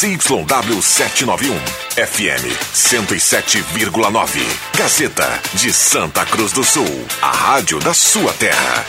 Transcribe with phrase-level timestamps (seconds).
[0.00, 1.60] ZYW 791,
[1.94, 4.40] FM 107,9.
[4.74, 6.86] Gazeta de Santa Cruz do Sul,
[7.20, 8.86] a rádio da sua terra.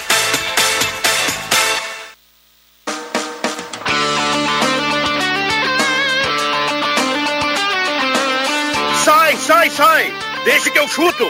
[9.03, 10.13] Sai, sai, sai!
[10.45, 11.25] Deixa que eu chuto!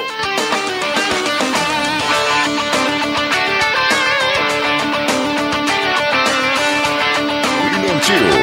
[7.64, 8.41] William Tio.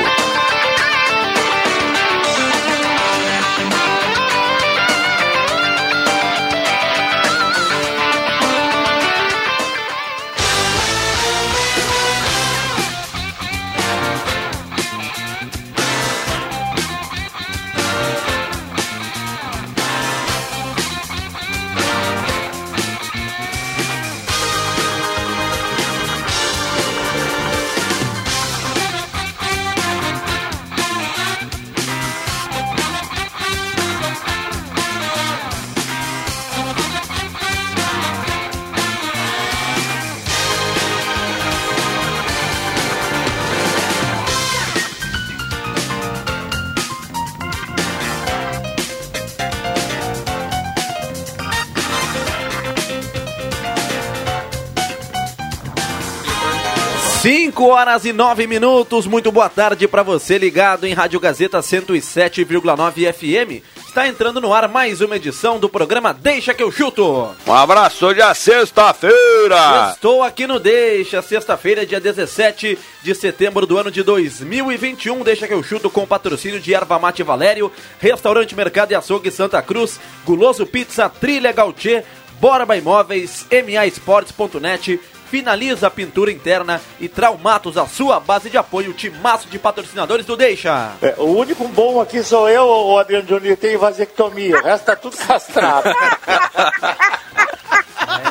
[57.59, 63.13] Cinco horas e nove minutos, muito boa tarde para você ligado em Rádio Gazeta 107,9
[63.13, 63.65] FM.
[63.85, 67.35] Está entrando no ar mais uma edição do programa Deixa que eu chuto.
[67.45, 69.91] Um abraço, hoje é sexta-feira.
[69.93, 75.25] Estou aqui no Deixa, sexta-feira, dia 17 de setembro do ano de 2021.
[75.25, 79.61] Deixa que eu chuto com patrocínio de Erva Mate Valério, Restaurante Mercado e Açougue Santa
[79.63, 82.05] Cruz, Guloso Pizza, Trilha Gautier,
[82.41, 85.01] Borba Imóveis, MAEsportes.net,
[85.31, 90.37] Finaliza a pintura interna e Traumatos, a sua base de apoio, timaço de patrocinadores do
[90.37, 90.93] Deixa.
[91.03, 94.57] É, o único bom aqui sou eu, o Adriano Júnior, tem vasectomia.
[94.59, 95.91] O resto tá tudo castrado.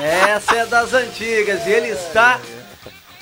[0.02, 2.40] Essa é das antigas e ele está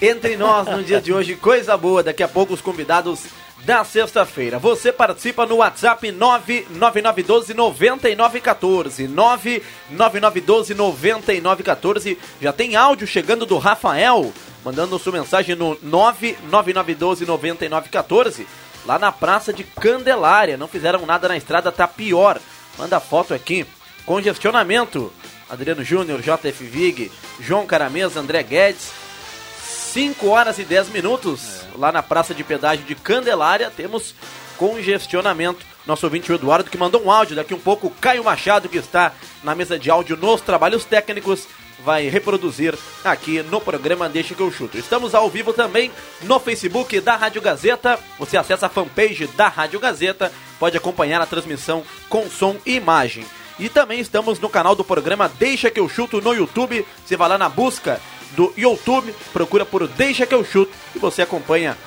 [0.02, 1.36] entre nós no dia de hoje.
[1.36, 3.24] Coisa boa, daqui a pouco os convidados
[3.66, 4.60] da sexta-feira.
[4.60, 9.08] Você participa no WhatsApp 99912 9914.
[9.08, 12.18] 99912 9914.
[12.40, 14.32] Já tem áudio chegando do Rafael,
[14.64, 18.48] mandando sua mensagem no 99912 9914.
[18.86, 20.58] Lá na praça de Candelária.
[20.58, 22.40] Não fizeram nada na estrada, tá pior.
[22.78, 23.66] Manda foto aqui.
[24.06, 25.12] Congestionamento.
[25.50, 29.05] Adriano Júnior, JF Vig, João Caramesa, André Guedes.
[29.96, 31.62] 5 horas e 10 minutos.
[31.78, 34.14] Lá na praça de pedágio de Candelária temos
[34.58, 35.66] congestionamento.
[35.88, 37.34] Nosso ouvinte o Eduardo que mandou um áudio.
[37.34, 41.48] Daqui um pouco, Caio Machado, que está na mesa de áudio nos trabalhos técnicos,
[41.80, 44.78] vai reproduzir aqui no programa Deixa que eu chuto.
[44.78, 45.90] Estamos ao vivo também
[46.24, 47.98] no Facebook da Rádio Gazeta.
[48.20, 50.30] Você acessa a fanpage da Rádio Gazeta,
[50.60, 53.26] pode acompanhar a transmissão com som e imagem.
[53.58, 56.86] E também estamos no canal do programa Deixa que eu chuto no YouTube.
[57.06, 58.02] Você vai lá na busca
[58.36, 61.78] do YouTube, procura por Deixa que eu chuto e você acompanha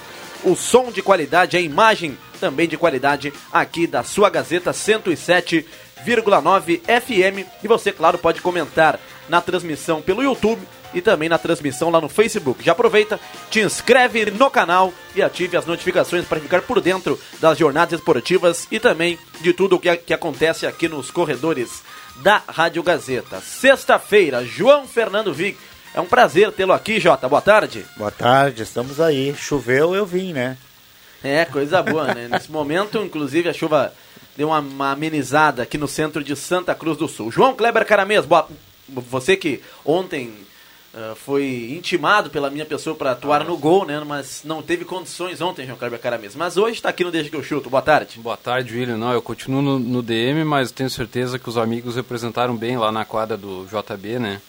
[0.44, 7.47] o som de qualidade, a imagem também de qualidade aqui da sua Gazeta 107,9 FM.
[7.62, 8.98] E você, claro, pode comentar
[9.28, 10.62] na transmissão pelo YouTube
[10.94, 12.64] e também na transmissão lá no Facebook.
[12.64, 13.20] Já aproveita,
[13.50, 18.66] te inscreve no canal e ative as notificações para ficar por dentro das jornadas esportivas
[18.70, 21.82] e também de tudo o que, que acontece aqui nos corredores
[22.22, 23.41] da Rádio Gazeta.
[23.41, 25.58] Sexta-feira, João Fernando Vic.
[25.98, 27.28] É um prazer tê-lo aqui, Jota.
[27.28, 27.84] Boa tarde.
[27.97, 29.34] Boa tarde, estamos aí.
[29.34, 30.56] Choveu, eu vim, né?
[31.25, 32.28] É, coisa boa, né?
[32.31, 33.92] Nesse momento, inclusive, a chuva
[34.37, 37.32] deu uma, uma amenizada aqui no centro de Santa Cruz do Sul.
[37.32, 38.48] João Kleber Caramês, boa...
[38.88, 40.32] você que ontem
[40.94, 44.00] uh, foi intimado pela minha pessoa para atuar no gol, né?
[44.06, 46.37] Mas não teve condições ontem, João Kleber Caramês.
[46.37, 47.69] Mas hoje está aqui no Deixa que eu chuto.
[47.69, 48.20] Boa tarde.
[48.20, 48.97] Boa tarde, William.
[48.97, 52.92] Não, eu continuo no, no DM, mas tenho certeza que os amigos representaram bem lá
[52.92, 54.41] na quadra do JB, né?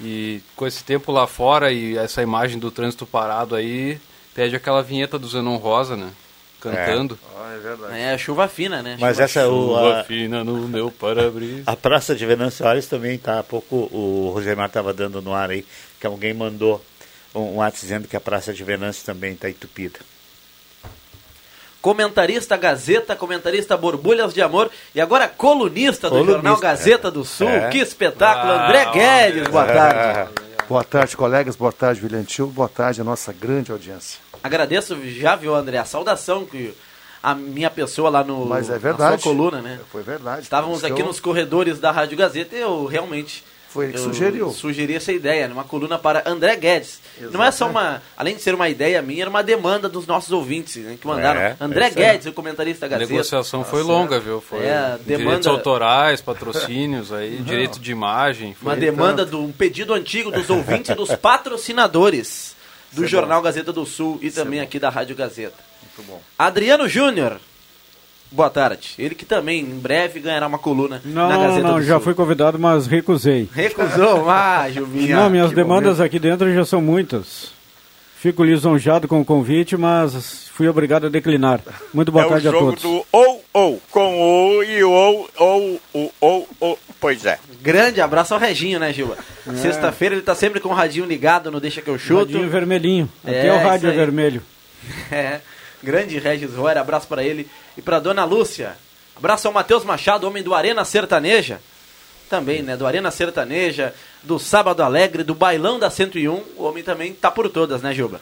[0.00, 4.00] E com esse tempo lá fora e essa imagem do trânsito parado aí,
[4.34, 6.10] pede aquela vinheta do Zenon Rosa, né?
[6.60, 7.18] Cantando.
[7.50, 7.98] É, é verdade.
[7.98, 8.96] É, chuva fina, né?
[8.98, 9.50] Mas chuva essa é o.
[9.50, 11.62] Chuva A, fina no meu para-brisa.
[11.66, 13.38] a Praça de Venâncio Soares também tá.
[13.40, 15.64] Há pouco o Rosemar estava dando no ar aí,
[16.00, 16.82] que alguém mandou
[17.34, 20.00] um, um ato dizendo que a Praça de Venâncio também está entupida.
[21.84, 27.46] Comentarista Gazeta, comentarista Borbulhas de Amor e agora colunista do Colunista, Jornal Gazeta do Sul.
[27.46, 27.68] É.
[27.68, 30.30] Que espetáculo, Ah, André Guedes, boa tarde.
[30.66, 31.56] Boa tarde, colegas.
[31.56, 32.46] Boa tarde, William Tio.
[32.46, 34.18] Boa tarde, a nossa grande audiência.
[34.42, 36.74] Agradeço, já viu, André, a saudação que
[37.22, 39.20] a minha pessoa lá no Mas é na verdade.
[39.20, 39.78] sua coluna, né?
[39.92, 40.40] Foi verdade.
[40.40, 44.50] Estávamos aqui nos corredores da Rádio Gazeta e eu realmente Foi ele que Eu sugeriu.
[44.52, 47.00] Sugeri essa ideia, numa coluna para André Guedes.
[47.32, 48.00] Não é só uma.
[48.16, 51.40] Além de ser uma ideia minha, era uma demanda dos nossos ouvintes, né, que mandaram.
[51.40, 51.90] É, André é.
[51.90, 53.12] Guedes, o comentarista da A Gazeta.
[53.12, 54.40] negociação foi longa, viu?
[54.40, 58.54] Foi É, demanda- direitos autorais, patrocínios aí, direito de imagem.
[58.62, 62.54] Uma demanda de um pedido antigo dos ouvintes e dos patrocinadores
[62.92, 65.56] do Jornal Gazeta do Sul e também aqui da Rádio Gazeta.
[65.82, 66.22] Muito bom.
[66.38, 67.40] Adriano Júnior.
[68.34, 68.94] Boa tarde.
[68.98, 72.02] Ele que também em breve ganhará uma coluna Não, na Gazeta não, do já Sul.
[72.02, 73.48] fui convidado, mas recusei.
[73.54, 74.24] Recusou?
[74.34, 75.16] Ah, Juminha.
[75.16, 76.02] não, minhas demandas momento.
[76.02, 77.52] aqui dentro já são muitas.
[78.18, 81.60] Fico lisonjeado com o convite, mas fui obrigado a declinar.
[81.92, 82.82] Muito boa é o tarde a jogo todos.
[82.82, 86.78] do ou, ou, com o e o ou, ou, o, ou, ou.
[86.98, 87.38] Pois é.
[87.62, 89.16] Grande abraço ao Reginho, né, Gilba?
[89.56, 92.32] Sexta-feira ele tá sempre com o radinho ligado no Deixa que eu chuto.
[92.32, 93.08] Radinho vermelhinho.
[93.24, 94.42] É, Até o isso rádio é vermelho.
[95.12, 95.40] É,
[95.84, 98.76] grande Regis Royer, abraço para ele e para dona Lúcia.
[99.16, 101.60] Abraço ao Matheus Machado, homem do Arena Sertaneja.
[102.28, 106.42] Também, né, do Arena Sertaneja, do Sábado Alegre, do Bailão da 101.
[106.56, 108.20] O homem também tá por todas, né, Juba?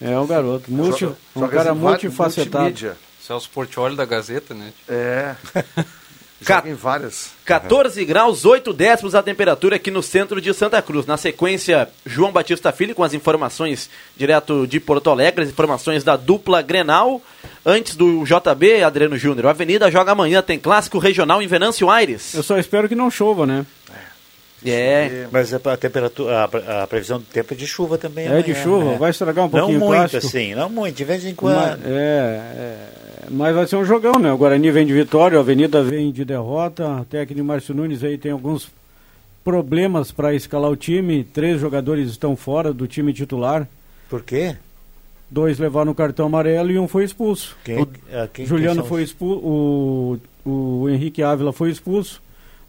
[0.00, 0.72] É um garoto.
[0.72, 2.64] Multi, Joga- um joga cara multifacetado.
[2.64, 2.96] multimídia.
[3.24, 4.72] Celso Portioli da Gazeta, né?
[4.88, 5.36] É.
[6.46, 7.30] Joga em várias.
[7.44, 11.06] 14 graus, 8 décimos a temperatura aqui no centro de Santa Cruz.
[11.06, 16.16] Na sequência, João Batista Filho com as informações direto de Porto Alegre, as informações da
[16.16, 17.20] dupla Grenal.
[17.64, 19.46] Antes do JB, Adriano Júnior.
[19.46, 22.34] A Avenida joga amanhã, tem clássico regional em Venâncio Aires.
[22.34, 23.64] Eu só espero que não chova, né?
[24.64, 28.26] É, Mas a, a temperatura, a, a previsão do tempo é de chuva também.
[28.26, 28.96] É de amanhã, chuva, né?
[28.96, 30.24] vai estragar um Não pouquinho o muito clássico.
[30.26, 31.84] assim, não muito, de vez em Mas, quando.
[31.84, 32.76] é, é,
[33.30, 34.32] mas vai ser um jogão, né?
[34.32, 36.86] O Guarani vem de vitória, a Avenida vem de derrota.
[37.00, 38.70] O técnico Márcio Nunes aí tem alguns
[39.44, 41.24] problemas para escalar o time.
[41.24, 43.66] Três jogadores estão fora do time titular.
[44.08, 44.56] Por quê?
[45.30, 47.56] Dois levaram cartão amarelo e um foi expulso.
[47.64, 52.20] Quem, o ah, quem- Juliano foi expulso, o, o Henrique Ávila foi expulso.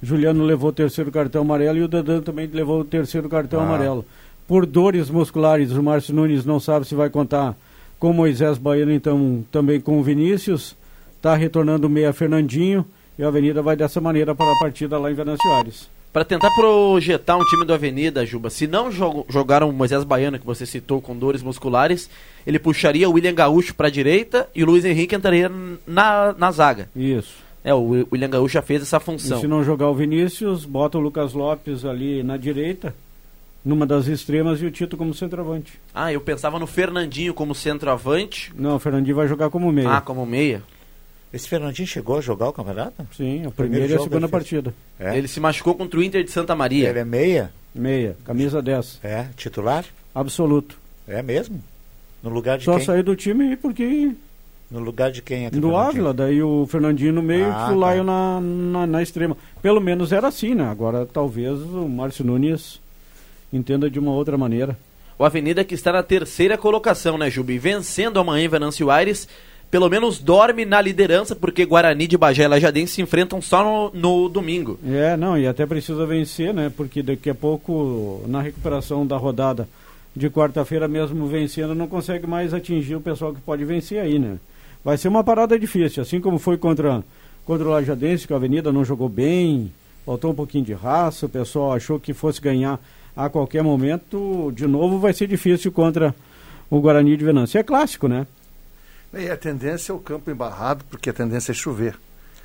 [0.01, 3.63] Juliano levou o terceiro cartão amarelo e o Dandan também levou o terceiro cartão Ah.
[3.63, 4.05] amarelo.
[4.47, 7.55] Por dores musculares, o Márcio Nunes não sabe se vai contar
[8.03, 10.75] com Moisés Baiano, então também com o Vinícius.
[11.15, 12.85] Está retornando o meia Fernandinho
[13.17, 15.89] e a Avenida vai dessa maneira para a partida lá em Venâncio Aires.
[16.11, 20.37] Para tentar projetar um time do Avenida, Juba, se não jogo- jogaram o Moisés Baiano,
[20.37, 22.09] que você citou, com dores musculares,
[22.45, 25.49] ele puxaria o William Gaúcho para a direita e o Luiz Henrique entraria
[25.87, 26.89] na, na zaga.
[26.93, 27.35] Isso.
[27.63, 29.39] É, o William Gaúcho já fez essa E função.
[29.39, 32.93] se não jogar o Vinícius, bota o Lucas Lopes ali na direita,
[33.63, 35.79] numa das extremas e o Tito como centroavante.
[35.93, 38.51] Ah, eu pensava no Fernandinho como centroavante.
[38.57, 39.97] Não, o Fernandinho vai jogar como meia.
[39.97, 40.61] Ah, como meia.
[41.33, 43.07] Esse Fernandinho chegou a jogar o campeonato?
[43.15, 44.73] Sim, a Primeiro primeira e a jogo segunda partida.
[44.99, 45.17] É.
[45.17, 46.89] Ele se machucou contra o Inter de Santa Maria.
[46.89, 47.51] Ele é meia?
[47.73, 48.99] Meia, camisa 10.
[49.03, 49.83] É, titular?
[50.13, 50.77] Absoluto.
[51.07, 51.59] É mesmo?
[52.21, 52.85] No lugar de Só quem?
[52.85, 54.11] saiu do time porque
[54.69, 57.79] No lugar de quem é do Ávila, daí o Fernandinho no meio Ah, e o
[57.79, 58.11] Laio tá.
[58.11, 59.35] na, na, na extrema.
[59.61, 60.65] Pelo menos era assim, né?
[60.69, 62.79] Agora talvez o Márcio Nunes
[63.57, 64.77] entenda de uma outra maneira.
[65.17, 67.57] O Avenida que está na terceira colocação, né, Jubi?
[67.57, 69.27] Vencendo amanhã em Venâncio Aires,
[69.69, 73.99] pelo menos dorme na liderança, porque Guarani de Bagé e Lajadense se enfrentam só no,
[73.99, 74.79] no domingo.
[74.85, 76.71] É, não, e até precisa vencer, né?
[76.75, 79.67] Porque daqui a pouco, na recuperação da rodada
[80.15, 84.37] de quarta-feira, mesmo vencendo, não consegue mais atingir o pessoal que pode vencer aí, né?
[84.83, 87.03] Vai ser uma parada difícil, assim como foi contra,
[87.45, 89.71] contra o Lajadense, que a Avenida não jogou bem,
[90.05, 92.79] faltou um pouquinho de raça, o pessoal achou que fosse ganhar
[93.15, 94.51] a qualquer momento.
[94.55, 96.13] De novo, vai ser difícil contra
[96.69, 97.57] o Guarani de Venâncio.
[97.59, 98.25] É clássico, né?
[99.13, 101.95] E a tendência é o campo embarrado, porque a tendência é chover.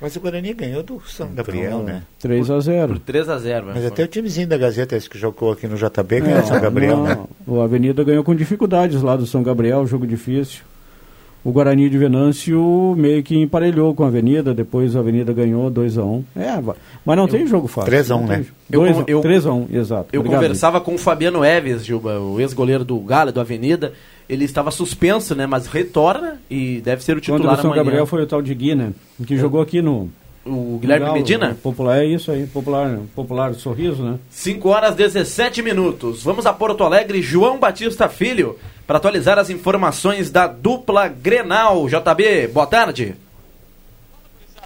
[0.01, 2.03] Mas o Guarani ganhou do São Gabriel, né?
[2.19, 5.17] 3 a 0 Por 3 a 0 Mas até o timezinho da Gazeta, esse que
[5.17, 7.03] jogou aqui no JB, que é Não, São Gabriel, não.
[7.03, 7.17] né?
[7.45, 10.61] O Avenida ganhou com dificuldades lá do São Gabriel, jogo difícil.
[11.43, 16.23] O Guarani de Venâncio meio que emparelhou com a Avenida, depois a Avenida ganhou 2x1.
[16.35, 17.89] É, va- mas não tem jogo fácil.
[17.89, 18.35] 3 a 1, Não né?
[18.35, 20.09] tem- Eu dois con- a- eu- 3 a 1, exato.
[20.11, 23.93] Eu Obrigado, conversava com o Fabiano Eves, Juba, o ex-goleiro do Galo, do Avenida.
[24.27, 25.47] Ele estava suspenso, né?
[25.47, 27.83] Mas retorna e deve ser o titular o São amanhã.
[27.83, 28.91] Gabriel foi o tal de Gui, né?
[29.25, 30.09] Que jogou aqui no.
[30.51, 31.47] O Guilherme no Galo, Medina?
[31.49, 31.57] né?
[31.61, 34.19] Popular, é isso aí, popular, popular sorriso, né?
[34.29, 36.23] 5 horas 17 minutos.
[36.23, 41.87] Vamos a Porto Alegre, João Batista Filho, para atualizar as informações da dupla Grenal.
[41.87, 43.15] JB, boa tarde.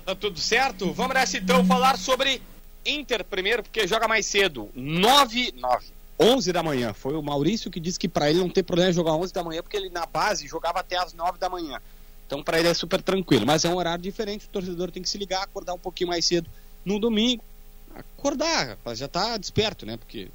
[0.06, 0.92] Tá tudo certo?
[0.92, 2.42] Vamos nessa então falar sobre
[2.86, 4.70] Inter primeiro, porque joga mais cedo.
[4.76, 5.86] 9, 9,
[6.20, 6.94] 11 da manhã.
[6.94, 9.62] Foi o Maurício que disse que para ele não tem problema jogar 11 da manhã,
[9.62, 11.80] porque ele na base jogava até as 9 da manhã.
[12.34, 13.46] Então para ele é super tranquilo.
[13.46, 16.26] Mas é um horário diferente, o torcedor tem que se ligar, acordar um pouquinho mais
[16.26, 16.50] cedo
[16.84, 17.44] no domingo.
[17.94, 19.98] Acordar, já tá desperto, né?
[19.98, 20.30] Porque,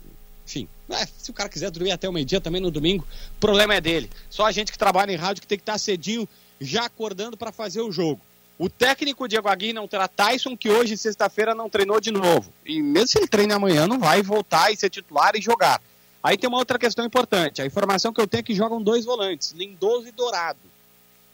[0.46, 3.04] enfim, é, se o cara quiser dormir até o meio-dia também no domingo,
[3.36, 4.08] o problema é dele.
[4.30, 6.28] Só a gente que trabalha em rádio que tem que estar cedinho
[6.60, 8.20] já acordando para fazer o jogo.
[8.56, 12.52] O técnico Diego Aguirre não terá Tyson, que hoje, sexta-feira, não treinou de novo.
[12.64, 15.82] E mesmo se ele treina amanhã, não vai voltar e ser titular e jogar.
[16.22, 17.60] Aí tem uma outra questão importante.
[17.60, 20.58] A informação que eu tenho é que jogam dois volantes, Lindoso e Dourado.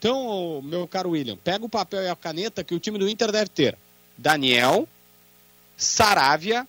[0.05, 3.33] Então, meu caro William, pega o papel e a caneta que o time do Inter
[3.33, 3.75] deve ter.
[4.19, 4.87] Daniel,
[5.79, 6.69] Saravia,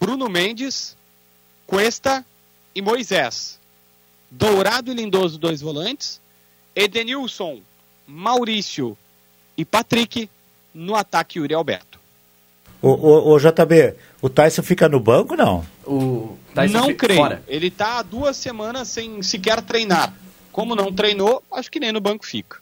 [0.00, 0.96] Bruno Mendes,
[1.66, 2.24] Cuesta
[2.74, 3.60] e Moisés.
[4.30, 6.18] Dourado e Lindoso, dois volantes.
[6.74, 7.60] Edenilson,
[8.06, 8.96] Maurício
[9.54, 10.30] e Patrick
[10.72, 12.00] no ataque Yuri Alberto.
[12.80, 15.62] O, o, o JB, o Tyson fica no banco não?
[15.84, 16.38] O
[16.70, 17.20] não fica creio.
[17.20, 17.42] fora.
[17.46, 20.23] Ele está há duas semanas sem sequer treinar.
[20.54, 22.58] Como não treinou, acho que nem no banco fica.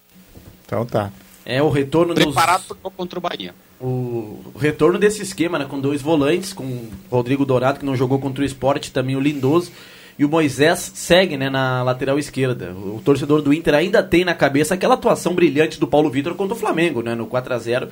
[0.64, 1.12] Então tá.
[1.44, 3.54] É o retorno dos- Preparado para contra o Bahia.
[3.78, 8.18] o retorno desse esquema, né, com dois volantes, com o Rodrigo Dourado, que não jogou
[8.18, 9.70] contra o Sport, também o Lindoso,
[10.18, 12.72] e o Moisés segue né, na lateral esquerda.
[12.72, 16.54] O torcedor do Inter ainda tem na cabeça aquela atuação brilhante do Paulo Vitor contra
[16.54, 17.88] o Flamengo, né, no 4 a 0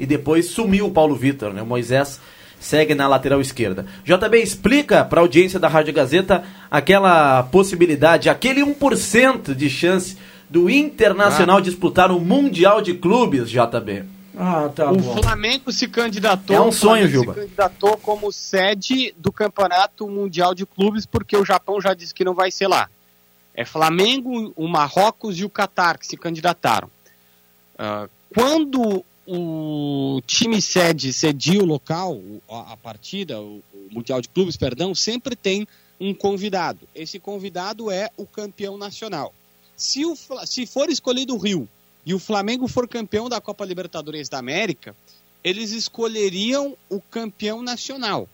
[0.00, 2.18] e depois sumiu o Paulo Vitor, né, o Moisés
[2.66, 3.86] segue na lateral esquerda.
[4.04, 10.18] JB, explica para a audiência da Rádio Gazeta aquela possibilidade, aquele 1% de chance
[10.50, 14.04] do Internacional disputar o Mundial de Clubes, JB.
[14.36, 15.22] Ah, tá o bom.
[15.22, 16.56] Flamengo se candidatou.
[16.56, 17.34] É um o sonho, Flamengo Juba.
[17.34, 22.24] Se candidatou como sede do Campeonato Mundial de Clubes, porque o Japão já disse que
[22.24, 22.88] não vai ser lá.
[23.54, 26.90] É Flamengo, o Marrocos e o Catar que se candidataram.
[27.78, 34.56] Ah, quando o time sede cedia o local, a, partida, o, o Mundial de Clubes,
[34.56, 35.66] perdão, sempre tem
[36.00, 36.86] um convidado.
[36.94, 39.34] Esse convidado é o campeão nacional.
[39.76, 40.16] Se, o,
[40.46, 41.68] se for escolhido o Rio
[42.04, 44.94] e o Flamengo for campeão da Copa Libertadores da América,
[45.42, 48.28] eles escolheriam o campeão nacional.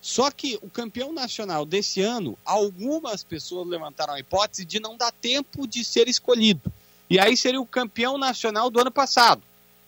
[0.00, 5.12] Só que o campeão nacional desse ano, algumas pessoas levantaram a hipótese de não dar
[5.12, 6.72] tempo de ser escolhido.
[7.08, 9.42] E aí seria o campeão nacional do ano passado,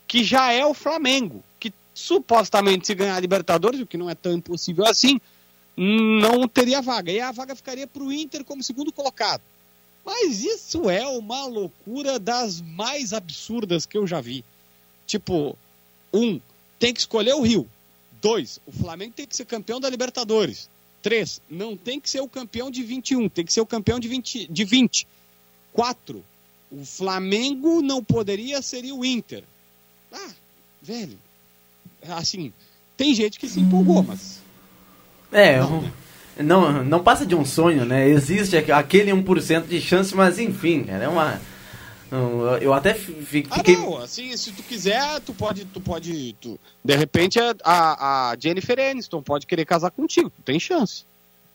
[0.06, 4.14] que já é o Flamengo, que supostamente se ganhar a Libertadores, o que não é
[4.14, 5.20] tão impossível assim,
[5.76, 7.11] não teria vaga.
[7.11, 9.42] E a vaga ficaria para o Inter como segundo colocado.
[10.04, 14.44] Mas isso é uma loucura das mais absurdas que eu já vi.
[15.06, 15.56] Tipo,
[16.12, 16.40] um,
[16.78, 17.68] tem que escolher o Rio.
[18.20, 20.68] Dois, o Flamengo tem que ser campeão da Libertadores.
[21.02, 24.08] Três, não tem que ser o campeão de 21, tem que ser o campeão de
[24.08, 24.46] 20.
[24.46, 25.06] De 20.
[25.73, 26.25] Quatro,
[26.70, 29.44] o Flamengo não poderia ser o Inter.
[30.14, 30.30] Ah,
[30.80, 31.18] velho.
[32.09, 32.52] Assim,
[32.97, 34.40] tem gente que se empolgou, mas.
[35.33, 35.90] É, um-
[36.38, 38.09] não, não passa de um sonho, né?
[38.09, 41.40] Existe aqu- aquele 1% de chance, mas enfim, cara, é uma.
[42.12, 42.94] um, Eu até Ah,
[43.25, 43.76] fiquei.
[43.76, 48.78] não, assim, se tu quiser, tu pode, tu pode, tu, de repente a, a, Jennifer
[48.78, 51.04] Aniston pode querer casar contigo, tu tem chance.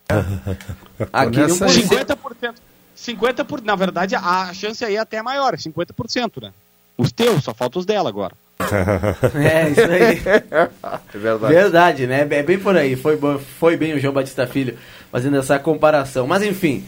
[0.10, 1.58] 1%.
[1.70, 2.56] 50%,
[2.96, 6.54] 50 por, na verdade, a chance aí é até maior, é 50%, né?
[6.98, 8.36] Os teus, só falta os dela agora.
[9.36, 10.22] É, isso aí.
[11.14, 11.54] É verdade.
[11.54, 12.28] Verdade, né?
[12.30, 12.96] É bem por aí.
[12.96, 13.18] Foi,
[13.60, 14.78] foi bem o João Batista Filho
[15.12, 16.28] fazendo essa comparação.
[16.28, 16.84] Mas enfim.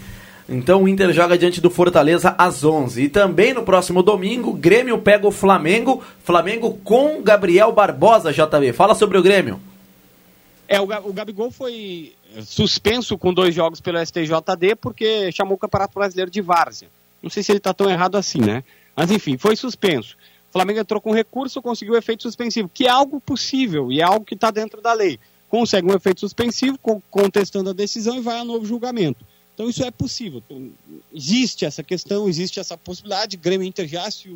[0.48, 3.04] Então o Inter joga diante do Fortaleza às 11.
[3.04, 6.04] E também no próximo domingo, Grêmio pega o Flamengo.
[6.24, 8.74] Flamengo com Gabriel Barbosa, JB.
[8.74, 9.60] Fala sobre o Grêmio.
[10.68, 12.13] É, o, o Gabigol foi
[12.44, 16.90] suspenso com dois jogos pelo STJD porque chamou o Campeonato Brasileiro de Várzea.
[17.22, 18.63] Não sei se ele está tão errado assim, né?
[18.96, 20.18] Mas enfim, foi suspenso.
[20.51, 24.34] Flamengo entrou com recurso, conseguiu efeito suspensivo, que é algo possível e é algo que
[24.36, 25.20] está dentro da lei.
[25.50, 29.25] Consegue um efeito suspensivo, co- contestando a decisão e vai a novo julgamento.
[29.53, 30.41] Então isso é possível.
[30.46, 30.72] Então,
[31.13, 33.38] existe essa questão, existe essa possibilidade.
[33.38, 34.29] Grêmio e Inter já se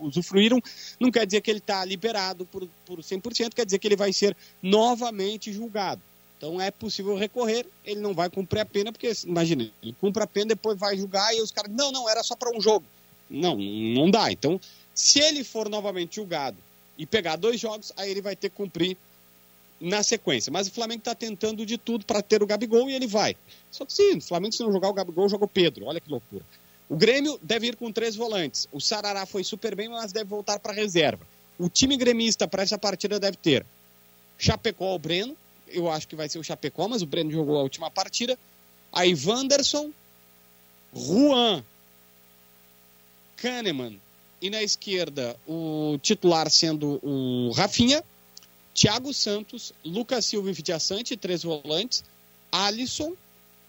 [0.00, 0.60] usufruíram.
[1.00, 4.12] Não quer dizer que ele está liberado por, por 100%, quer dizer que ele vai
[4.12, 6.00] ser novamente julgado.
[6.36, 10.26] Então é possível recorrer, ele não vai cumprir a pena, porque imagina, ele cumpre a
[10.26, 12.84] pena, depois vai julgar e os caras, não, não, era só para um jogo.
[13.30, 14.30] Não, não dá.
[14.30, 14.60] Então,
[14.94, 16.56] se ele for novamente julgado
[16.98, 18.96] e pegar dois jogos, aí ele vai ter que cumprir
[19.80, 20.52] na sequência.
[20.52, 23.36] Mas o Flamengo está tentando de tudo para ter o Gabigol e ele vai.
[23.70, 25.86] Só que sim, o Flamengo, se não jogar o Gabigol, joga o Pedro.
[25.86, 26.44] Olha que loucura.
[26.88, 28.68] O Grêmio deve ir com três volantes.
[28.70, 31.26] O Sarará foi super bem, mas deve voltar para reserva.
[31.58, 33.64] O time gremista para essa partida deve ter
[34.38, 35.36] Chapecó ou Breno.
[35.68, 38.38] Eu acho que vai ser o Chapecó, mas o Breno jogou a última partida.
[38.92, 39.90] Aí Wanderson,
[40.94, 41.64] Juan,
[43.36, 43.98] Kahneman
[44.42, 48.02] e na esquerda o titular sendo o Rafinha,
[48.74, 52.02] Thiago Santos, Lucas Silva e Vidiaçante, três volantes,
[52.50, 53.14] Alisson,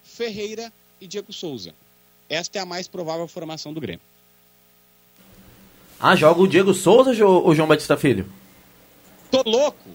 [0.03, 1.75] Ferreira e Diego Souza.
[2.27, 4.01] Esta é a mais provável formação do Grêmio.
[5.99, 8.27] Ah, joga o Diego Souza ou o João Batista Filho?
[9.29, 9.91] Tô louco!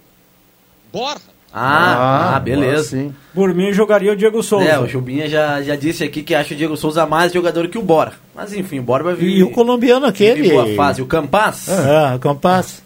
[0.92, 1.37] Borra!
[1.52, 2.66] Ah, ah, beleza.
[2.66, 3.14] agora sim.
[3.34, 4.68] Por mim, jogaria o Diego Souza.
[4.68, 7.78] É, o Jubinha já, já disse aqui que acha o Diego Souza mais jogador que
[7.78, 8.12] o Bora.
[8.34, 9.38] Mas enfim, o Bora vai vir.
[9.38, 10.50] E o colombiano aquele.
[10.50, 11.00] Boa fase.
[11.00, 11.68] O Campas?
[11.68, 12.82] Ah, o Campas.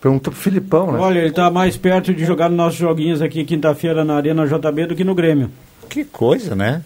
[0.00, 0.98] Pergunta pro Filipão, né?
[1.00, 4.86] Olha, ele tá mais perto de jogar nos nossos joguinhos aqui quinta-feira na Arena JB
[4.86, 5.50] do que no Grêmio.
[5.88, 6.84] Que coisa, né?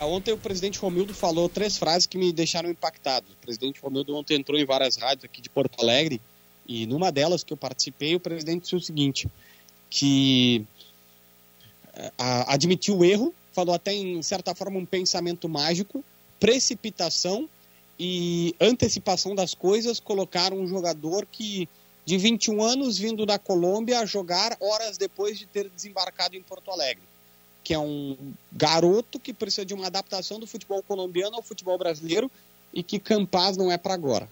[0.00, 3.26] Ontem o presidente Romildo falou três frases que me deixaram impactado.
[3.30, 6.18] O presidente Romildo ontem entrou em várias rádios aqui de Porto Alegre
[6.66, 9.28] e numa delas que eu participei, o presidente disse o seguinte,
[9.90, 10.64] que
[11.94, 16.02] eh, a- admitiu o erro, falou até em certa forma um pensamento mágico,
[16.38, 17.48] precipitação
[17.98, 21.68] e antecipação das coisas, colocaram um jogador que
[22.06, 26.70] de 21 anos vindo da Colômbia a jogar horas depois de ter desembarcado em Porto
[26.70, 27.10] Alegre
[27.62, 28.16] que é um
[28.52, 32.30] garoto que precisa de uma adaptação do futebol colombiano ao futebol brasileiro
[32.72, 34.28] e que Campaz não é para agora.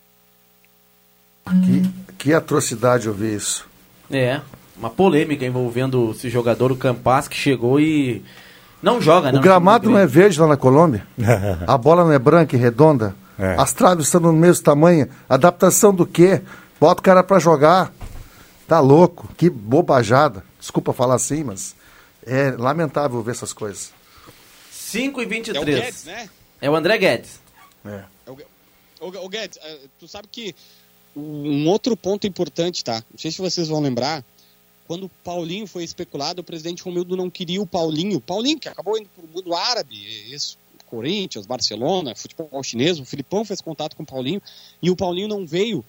[1.45, 3.67] Que, que atrocidade ouvir isso.
[4.11, 4.41] É,
[4.79, 8.23] uma polêmica envolvendo esse jogador, o Campas, que chegou e
[8.83, 9.39] não joga, né?
[9.39, 11.07] O gramado não é verde lá na Colômbia?
[11.67, 13.15] A bola não é branca e redonda?
[13.39, 13.55] É.
[13.59, 15.09] As traves estão no mesmo tamanho?
[15.29, 16.43] Adaptação do quê?
[16.81, 17.93] Bota o cara pra jogar.
[18.67, 19.29] Tá louco?
[19.37, 20.45] Que bobajada.
[20.59, 21.75] Desculpa falar assim, mas
[22.27, 23.93] é lamentável ver essas coisas.
[24.71, 25.65] 5 e É o 23.
[25.81, 26.29] Guedes, né?
[26.61, 27.41] É o André Guedes.
[27.85, 28.03] É.
[28.27, 30.55] É o Guedes, eh, tu sabe que
[31.17, 33.03] um outro ponto importante, tá?
[33.11, 34.25] Não sei se vocês vão lembrar,
[34.89, 38.21] quando o Paulinho foi especulado, o presidente Romildo não queria o Paulinho.
[38.21, 39.95] Paulinho, que acabou indo para o mundo árabe,
[40.33, 44.41] isso, Corinthians, Barcelona, futebol chinês, o Filipão fez contato com o Paulinho,
[44.83, 45.85] e o Paulinho não veio,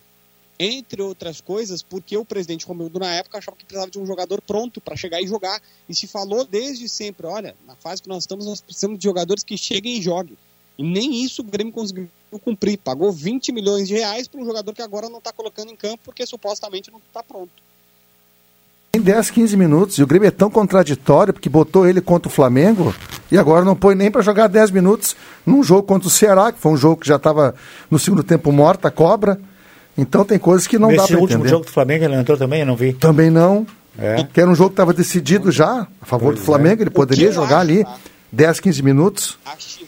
[0.60, 4.42] entre outras coisas, porque o presidente Romildo, na época, achava que precisava de um jogador
[4.42, 5.62] pronto para chegar e jogar.
[5.88, 9.42] E se falou desde sempre, olha, na fase que nós estamos, nós precisamos de jogadores
[9.42, 10.38] que cheguem e joguem.
[10.78, 12.10] E nem isso o Grêmio conseguiu
[12.44, 12.78] cumprir.
[12.78, 16.00] Pagou 20 milhões de reais para um jogador que agora não está colocando em campo
[16.04, 17.52] porque supostamente não está pronto.
[18.92, 19.98] Em 10, 15 minutos.
[20.00, 22.94] E o Grêmio é tão contraditório porque botou ele contra o Flamengo
[23.32, 25.16] e agora não põe nem para jogar 10 minutos
[25.46, 27.54] num jogo contra o Ceará, que foi um jogo que já estava
[27.90, 29.40] no segundo tempo morta, a cobra.
[29.96, 31.50] Então tem coisas que não dá Nesse para último entender.
[31.50, 32.94] jogo do Flamengo ele não entrou também, eu não vi.
[32.94, 33.68] Também não.
[33.98, 34.24] É.
[34.24, 36.82] Que era um jogo que estava decidido já, a favor do Flamengo.
[36.82, 37.98] Ele O poderia jogar acho, ali tá?
[38.32, 39.38] 10, 15 minutos.
[39.46, 39.88] Achismo.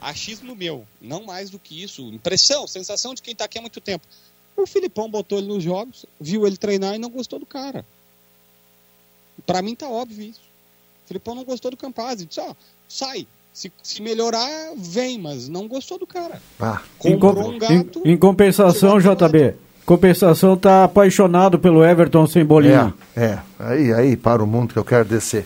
[0.00, 2.02] Achismo meu, não mais do que isso.
[2.12, 4.04] Impressão, sensação de quem está aqui há muito tempo.
[4.56, 7.84] O Filipão botou ele nos jogos, viu ele treinar e não gostou do cara.
[9.48, 10.40] Para mim tá óbvio isso.
[11.04, 12.24] O Filipão não gostou do Campaz.
[12.24, 12.54] Disse, ó,
[12.88, 13.26] sai.
[13.52, 16.40] Se, se melhorar, vem, mas não gostou do cara.
[16.60, 18.02] Ah, Em, com- Comprou um em- gato.
[18.04, 22.94] em compensação, JB, compensação tá apaixonado pelo Everton sem bolinha.
[23.16, 23.38] é, é.
[23.58, 25.44] Aí, aí, para o mundo que eu quero descer.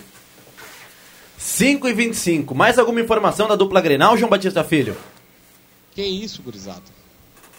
[1.38, 2.55] 5 e 25.
[2.55, 4.97] Mais alguma informação da dupla Grenal, João Batista Filho?
[5.95, 6.83] Que isso, gurizada.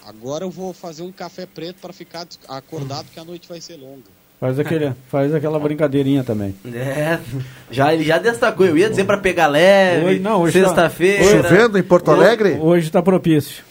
[0.06, 3.76] Agora eu vou fazer um café preto para ficar acordado que a noite vai ser
[3.78, 4.04] longa.
[4.44, 6.54] Faz, aquele, faz aquela brincadeirinha também.
[6.66, 7.18] É,
[7.72, 8.66] já, ele já destacou.
[8.66, 11.44] Eu ia dizer pra pegar leve, Hoje- não, hoje tá- sexta-feira.
[11.44, 12.58] Chovendo em Porto Alegre?
[12.60, 13.64] Hoje tá propício.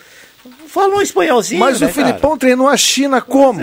[0.76, 1.60] fala um espanholzinho.
[1.60, 3.62] Mas né, o Filipão treinou a China como?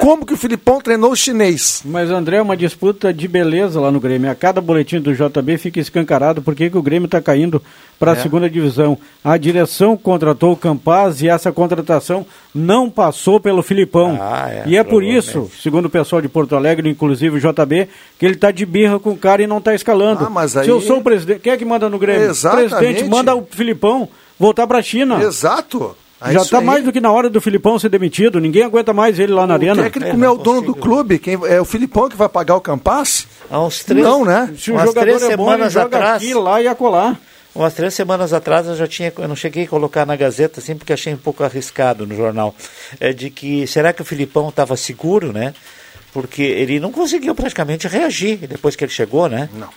[0.00, 1.82] Como que o Filipão treinou o chinês?
[1.84, 4.30] Mas, André, é uma disputa de beleza lá no Grêmio.
[4.30, 7.62] A cada boletim do JB fica escancarado porque que o Grêmio está caindo
[7.98, 8.20] para a É.
[8.20, 8.98] segunda divisão.
[9.24, 14.18] A direção contratou o Campaz e essa contratação não passou pelo Filipão.
[14.20, 17.88] Ah, é, e é por isso, segundo o pessoal de Porto Alegre, inclusive o JB,
[18.18, 20.24] que ele está de birra com o cara e não está escalando.
[20.26, 22.28] Ah, mas aí- Se eu sou o presidente, quem é que manda no Grêmio?
[22.30, 22.74] Exatamente.
[22.74, 25.22] O presidente manda o Filipão voltar para a China.
[25.22, 25.96] Exato.
[26.20, 28.40] É Já está mais do que na hora do Filipão ser demitido.
[28.40, 29.82] Ninguém aguenta mais ele lá na O arena.
[29.84, 31.18] técnico É, não é o dono do clube.
[31.18, 33.26] Quem, é o Filipão que vai pagar o Campas?
[33.50, 34.52] Há uns três, Não, né?
[34.58, 37.16] Se o umas jogador três é bom, ele semanas joga atrás, aqui, lá e acolá.
[37.54, 40.76] Umas três semanas atrás eu já tinha, eu não cheguei a colocar na Gazeta, assim,
[40.76, 42.54] porque achei um pouco arriscado no jornal,
[43.00, 45.54] é de que será que o Filipão estava seguro, né?
[46.12, 49.48] porque ele não conseguiu praticamente reagir depois que ele chegou, né?
[49.52, 49.68] Não.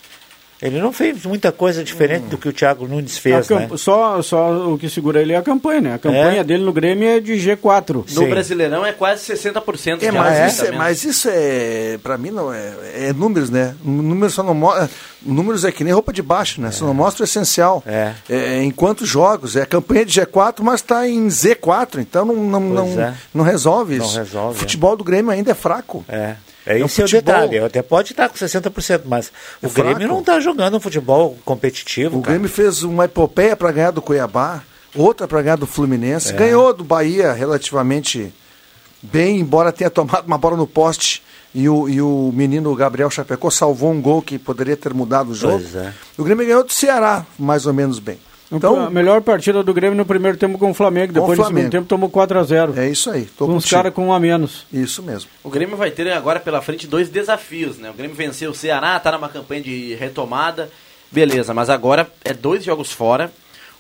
[0.62, 3.67] Ele não fez muita coisa diferente do que o Thiago Nunes fez, né?
[3.78, 5.93] só, só o que segura ele é a campanha, né?
[5.95, 6.43] A campanha É.
[6.43, 7.95] dele no Grêmio é de G4.
[7.95, 8.30] No Sim.
[8.30, 12.54] Brasileirão é quase 60% É, de mas, isso é, mas isso é, pra mim, não
[12.54, 13.76] é, é números, né?
[13.84, 14.54] Números só não
[15.24, 16.71] Números é que nem roupa de baixo, né?
[16.71, 17.84] Só não mostra o essencial.
[17.86, 18.13] É.
[18.63, 19.56] em quantos jogos?
[19.56, 23.13] É campanha de G4, mas está em Z4, então não, não, Pois não, é.
[23.34, 24.17] não resolve Não isso.
[24.17, 26.04] resolve, o futebol do Grêmio ainda é fraco.
[26.08, 26.36] É.
[26.65, 27.60] É É um é o detalhe.
[27.60, 30.13] Até pode estar com 60%, mas É o Grêmio fraco.
[30.13, 32.19] não está jogando um futebol competitivo.
[32.19, 32.34] O cara.
[32.34, 34.63] Grêmio fez uma epopeia para ganhar do Cuiabá,
[34.95, 38.34] outra para ganhar do Fluminense, ganhou do Bahia relativamente
[39.02, 43.50] bem, embora tenha tomado uma bola no poste e o, e o menino Gabriel Chapecó
[43.50, 45.63] salvou um gol que poderia ter mudado o jogo.
[45.76, 45.91] É.
[46.17, 48.19] O Grêmio ganhou do Ceará, mais ou menos bem.
[48.52, 51.14] Então, a melhor partida do Grêmio no primeiro tempo com o Flamengo.
[51.14, 51.60] Depois no Flamengo.
[51.60, 52.78] segundo tempo tomou 4x0.
[52.78, 53.26] é isso aí.
[53.26, 54.66] Tô com os caras com um a menos.
[54.74, 55.30] Isso mesmo.
[55.44, 57.90] O Grêmio vai ter agora pela frente dois desafios, né?
[57.90, 60.70] O Grêmio venceu o Ceará, tá numa campanha de retomada,
[61.10, 63.32] beleza, mas agora é dois jogos fora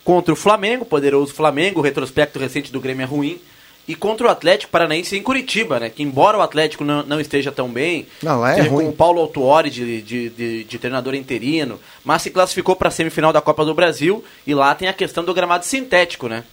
[0.03, 3.39] contra o Flamengo, poderoso Flamengo, o retrospecto recente do Grêmio é ruim,
[3.87, 5.89] e contra o Atlético Paranaense em Curitiba, né?
[5.89, 9.69] Que embora o Atlético não, não esteja tão bem, Não, é com o Paulo Autuori
[9.69, 13.73] de, de, de, de treinador interino, mas se classificou para a semifinal da Copa do
[13.73, 16.43] Brasil e lá tem a questão do gramado sintético, né?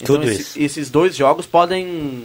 [0.00, 0.60] Então Tudo esse- isso.
[0.62, 2.24] esses dois jogos podem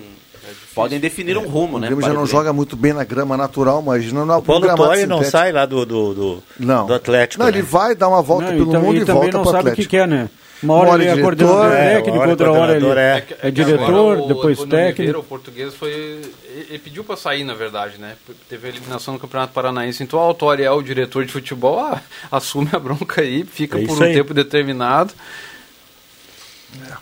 [0.74, 1.88] podem definir um rumo, O né?
[1.88, 2.40] Grêmio para já não o Grêmio.
[2.40, 5.66] joga muito bem na grama natural, imagina no O Paulo gramado Torre não sai lá
[5.66, 6.86] do, do, do, Não.
[6.88, 7.44] do Atlético.
[7.44, 7.58] Não, né?
[7.58, 9.50] ele vai dar uma volta Não, pelo e mundo e, e também volta não para
[9.50, 9.82] o sabe o Atlético.
[9.84, 10.30] que quer, né?
[10.64, 13.26] Uma hora Uma hora ele é diretor, coordenador é, técnico, hora outra hora ele é.
[13.42, 15.20] é, é diretor, o depois Oliveira, técnico.
[15.20, 15.90] o português foi.
[15.90, 16.32] Ele
[16.70, 18.14] ele pediu para sair, na verdade, né?
[18.48, 20.04] Teve a eliminação no Campeonato Paranaense.
[20.04, 22.00] Então o Autori é o diretor de futebol, ah,
[22.32, 24.14] assume a bronca aí, fica É por um aí.
[24.14, 25.14] tempo determinado.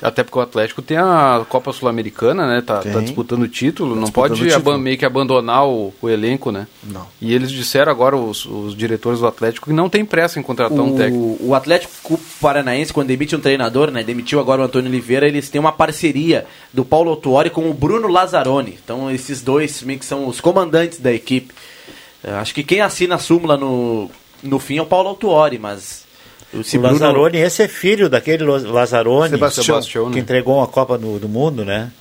[0.02, 2.62] Até porque o Atlético tem a Copa Sul-Americana, né?
[2.62, 4.80] Tá, tá disputando o título, não disputando pode o título.
[4.80, 6.68] meio que abandonar o, o elenco, né?
[6.84, 7.06] Não.
[7.22, 10.80] E eles disseram agora, os, os diretores do Atlético, que não tem pressa em contratar
[10.80, 11.38] um técnico.
[11.42, 15.50] O, o Atlético Paranaense, quando demite um treinador, né, demitiu agora o Antônio Oliveira, eles
[15.50, 18.78] têm uma parceria do Paulo Autuori com o Bruno Lazzaroni.
[18.84, 21.54] Então esses dois meio que são os comandantes da equipe.
[22.24, 24.10] Eh, acho que quem assina a súmula no,
[24.42, 26.09] no fim é o Paulo Autuori, mas...
[26.54, 29.64] O Bruno- Lazzaroni, esse é filho daquele Lazzaroni Sebastião.
[29.64, 30.22] Sebastião, que né?
[30.22, 31.92] entregou uma Copa do, do Mundo, né?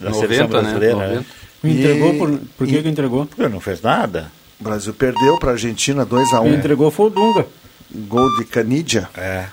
[0.00, 0.50] Da 90, seleção né?
[0.62, 0.94] brasileira.
[0.94, 1.14] 90.
[1.14, 1.24] né?
[1.64, 3.26] Entregou por, por que e- que entregou?
[3.26, 4.30] Porque não fez nada.
[4.60, 6.42] O Brasil perdeu para a Argentina 2x1.
[6.42, 7.46] Quem entregou foi o Dunga.
[7.92, 9.08] Gol de Canidia.
[9.16, 9.46] É.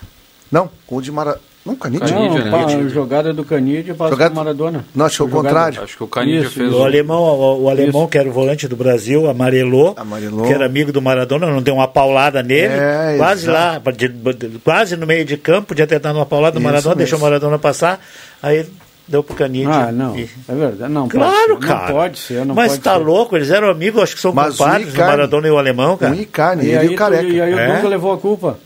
[0.51, 1.39] Não, gol de Mara...
[1.65, 2.07] Não, Canidia.
[2.07, 2.89] Canidia, não, né?
[2.89, 4.83] jogada do Canidia passa Jogada- pro Maradona.
[4.93, 5.81] Não, acho que é o contrário.
[5.81, 8.67] Acho que o Canidia Isso, fez O alemão, o, o alemão que era o volante
[8.67, 10.45] do Brasil, amarelou, Amarelou.
[10.45, 13.81] que era amigo do Maradona, não deu uma paulada nele, É, quase exato.
[13.85, 16.95] lá, de- de- quase no meio de campo, podia ter dado uma paulada no Maradona,
[16.95, 16.97] mesmo.
[16.97, 17.97] deixou o Maradona passar,
[18.41, 18.65] aí
[19.07, 19.69] deu pro Canidia.
[19.73, 20.17] Ah, não.
[20.19, 20.91] E- É verdade.
[20.91, 21.67] Não, Claro, pode ser.
[21.67, 21.85] cara.
[21.87, 22.45] Não pode ser.
[22.45, 22.99] Não Mas pode tá ser.
[23.05, 26.11] louco, eles eram amigos, acho que são Mas o o Maradona e o alemão, cara.
[26.11, 27.23] O Icardi, E ele aí, e o Careca.
[27.23, 27.75] e aí o É?
[27.77, 28.59] Dunga levou a culpa.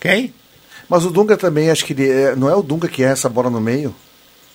[0.00, 0.34] Quem?
[0.90, 3.28] Mas o Dunga também, acho que ele é- não é o Dunga que é essa
[3.28, 3.94] bola no meio?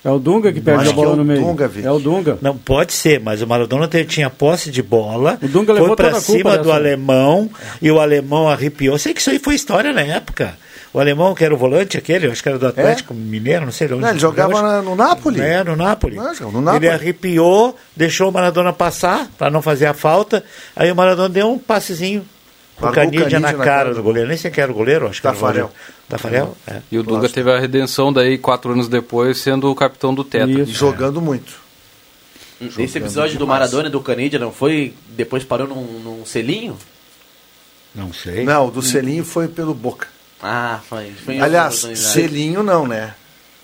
[0.03, 1.41] É o Dunga que perde acho a bola que é o no meio.
[1.41, 2.37] Dunga, é o Dunga.
[2.39, 5.95] Não, pode ser, mas o Maradona te- tinha posse de bola, O Dunga foi levou
[5.95, 6.75] pra toda a culpa cima do dessa.
[6.75, 7.49] alemão
[7.81, 8.99] e o alemão arrepiou.
[8.99, 10.55] Sei que isso aí foi história na época.
[10.93, 13.87] O alemão que era o volante aquele, acho que era do Atlético Mineiro, não sei
[13.87, 14.03] de onde.
[14.03, 15.41] Não, ele jogava na- no Napoli.
[15.41, 16.15] É, no Napoli.
[16.15, 16.85] Não, no Napoli.
[16.85, 20.43] Ele arrepiou, deixou o Maradona passar para não fazer a falta.
[20.75, 22.23] Aí o Maradona deu um passezinho
[22.77, 24.27] o Canidia na, Canidia na cara cara do goleiro.
[24.27, 25.71] Nem sei quem era o goleiro, acho que era o Tafarel.
[26.09, 26.57] Tafarel?
[26.67, 26.81] É.
[26.91, 30.61] E o Dunga teve a redenção daí quatro anos depois, sendo o capitão do Tetra.
[30.61, 30.71] Isso.
[30.71, 31.63] E jogando muito.
[32.77, 34.93] Esse episódio do Maradona e do Canidia não foi...
[35.09, 36.77] Depois parou num, num selinho?
[37.93, 38.43] Não sei.
[38.43, 40.07] Não, o do selinho foi pelo Boca.
[40.41, 41.11] Ah, foi.
[41.11, 43.13] foi Aliás, selinho não, né?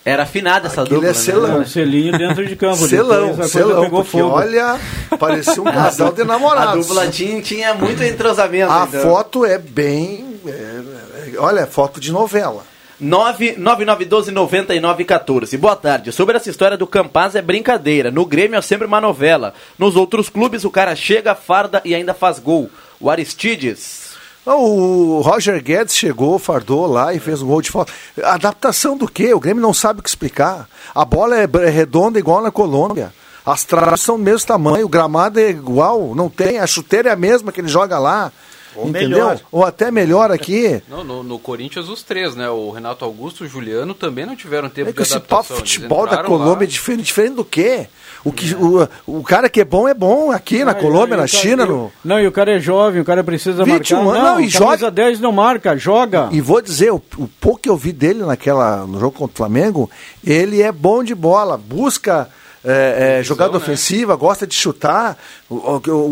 [0.04, 1.48] Era afinada essa Aquilo dupla, é selão.
[1.60, 1.60] né?
[1.60, 2.88] Um selinho dentro de campo.
[2.88, 4.34] Selão, Depois a selão, pegou porque fogo.
[4.36, 4.80] olha,
[5.20, 6.88] parecia um casal de A namorados.
[6.88, 8.72] dupla tinha, tinha muito entrosamento.
[8.72, 9.02] A então.
[9.02, 10.40] foto é bem.
[10.48, 12.64] é, é, olha, é foto de novela.
[13.04, 15.58] 999129914.
[15.58, 16.12] Boa tarde.
[16.12, 18.10] Sobre essa história do Campaz é brincadeira.
[18.12, 19.54] No Grêmio é sempre uma novela.
[19.78, 22.70] Nos outros clubes o cara chega, farda e ainda faz gol.
[23.00, 24.01] O Aristides.
[24.46, 27.94] O Roger Guedes chegou, fardou lá e fez um gol de falta.
[28.24, 29.34] Adaptação do quê?
[29.34, 30.68] O Grêmio não sabe o que explicar.
[30.96, 33.14] A bola é é redonda igual na Colômbia.
[33.46, 37.14] As traves são do mesmo tamanho, o gramado é igual, não tem, a chuteira é
[37.14, 38.32] a mesma que ele joga lá.
[38.76, 39.10] Ou entendeu?
[39.10, 39.40] melhor.
[39.52, 40.82] Ou até melhor aqui.
[40.90, 42.50] Não, no, no Corinthians os três, né?
[42.50, 45.58] O Renato Augusto e o Juliano também não tiveram tempo É que de esse adaptação.
[45.58, 47.88] Eles futebol da Colômbia lá- é diferente, diferente do quê?
[48.24, 51.16] O, que o, o cara que é bom é bom aqui na Não, e- Colômbia,
[51.16, 51.64] e na cara- China.
[51.64, 51.92] e o- No...
[52.06, 54.20] Não, e o cara é jovem, o cara precisa 21 marcar.
[54.20, 56.30] anos, não, e camisa joga- 10 não marca, joga.
[56.32, 59.38] E vou dizer, o, o pouco que eu vi dele naquela, no jogo contra o
[59.38, 59.90] Flamengo,
[60.24, 62.30] ele é bom de bola, busca
[62.64, 63.58] é, é, jogada né?
[63.58, 65.18] ofensiva, gosta de chutar.
[65.50, 65.56] O,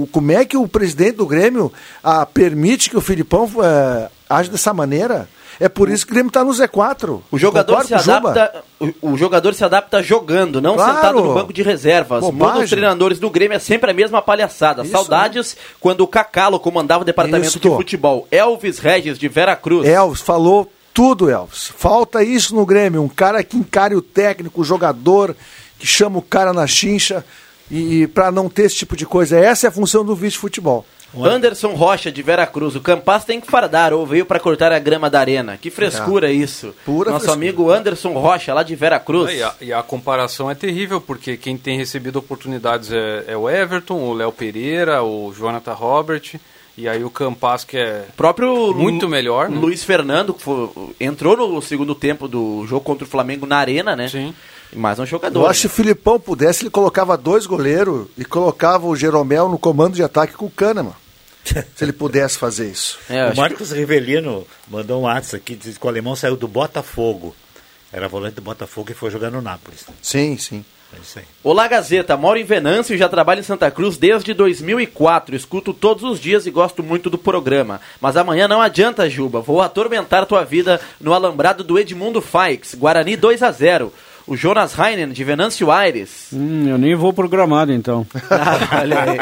[0.04, 1.72] o- como é que o presidente do Grêmio
[2.04, 5.28] ah, permite que o Filipão é, age dessa maneira?
[5.62, 7.20] É por isso que o Grêmio está no Z4.
[7.30, 10.94] O jogador Concordo se adapta, o, o jogador se adapta jogando, não Claro.
[10.96, 12.22] sentado no banco de reservas.
[12.22, 12.54] Bobagem.
[12.54, 14.84] Muitos treinadores do Grêmio é sempre a mesma palhaçada.
[14.84, 17.60] Isso, Saudades quando o Cacalo comandava o departamento Isso.
[17.60, 18.26] de futebol.
[18.32, 19.86] Elvis Regis de Vera Cruz.
[19.86, 21.74] Elvis falou tudo, Elvis.
[21.78, 25.36] Falta isso no Grêmio, um cara que encare o técnico, o jogador,
[25.80, 27.26] que chama o cara na chincha
[27.72, 29.40] e, para não ter esse tipo de coisa.
[29.40, 30.86] Essa é a função do vice-futebol.
[31.24, 32.76] Anderson Rocha de Vera Cruz.
[32.76, 35.58] O Campas tem que fardar ou veio para cortar a grama da arena.
[35.60, 36.72] Que frescura isso.
[36.86, 37.34] Pura Nosso frescura.
[37.48, 39.32] amigo Anderson Rocha lá de Vera Cruz.
[39.34, 43.50] E a, e a comparação é terrível, porque quem tem recebido oportunidades é, é o
[43.50, 46.36] Everton, o Léo Pereira, o Jonathan Robert,
[46.78, 49.50] e aí o Campas, que é O próprio muito Lu- melhor.
[49.50, 49.58] Né?
[49.60, 53.96] Luiz Fernando que foi- entrou no segundo tempo do jogo contra o Flamengo na arena,
[53.96, 54.08] né?
[54.10, 54.34] Sim.
[54.74, 55.40] Mais um jogador.
[55.42, 55.74] Eu acho que né?
[55.74, 60.04] se o Filipão pudesse, ele colocava dois goleiros e colocava o Jeromel no comando de
[60.04, 60.94] ataque com o Kahneman.
[61.44, 63.00] se ele pudesse fazer isso.
[63.10, 66.36] É, o acho que- Marcos Rivelino mandou um WhatsApp aqui, diz que o alemão saiu
[66.36, 67.36] do Botafogo.
[67.92, 69.86] Era volante do Botafogo e foi jogar no Nápoles.
[70.02, 70.64] Sim, sim.
[70.94, 71.26] É isso aí.
[71.44, 75.36] Olá Gazeta, moro em Venâncio e já trabalho em Santa Cruz desde 2004.
[75.36, 77.80] Escuto todos os dias e gosto muito do programa.
[78.02, 79.40] Mas amanhã não adianta, Juba.
[79.40, 82.74] Vou atormentar tua vida no alambrado do Edmundo Faix.
[82.76, 83.94] Guarani 2 a 0
[84.30, 86.28] O Jonas Heinen, de Venâncio Aires.
[86.32, 88.06] Hum, eu nem vou programado então.
[88.30, 89.18] Ah, olha aí.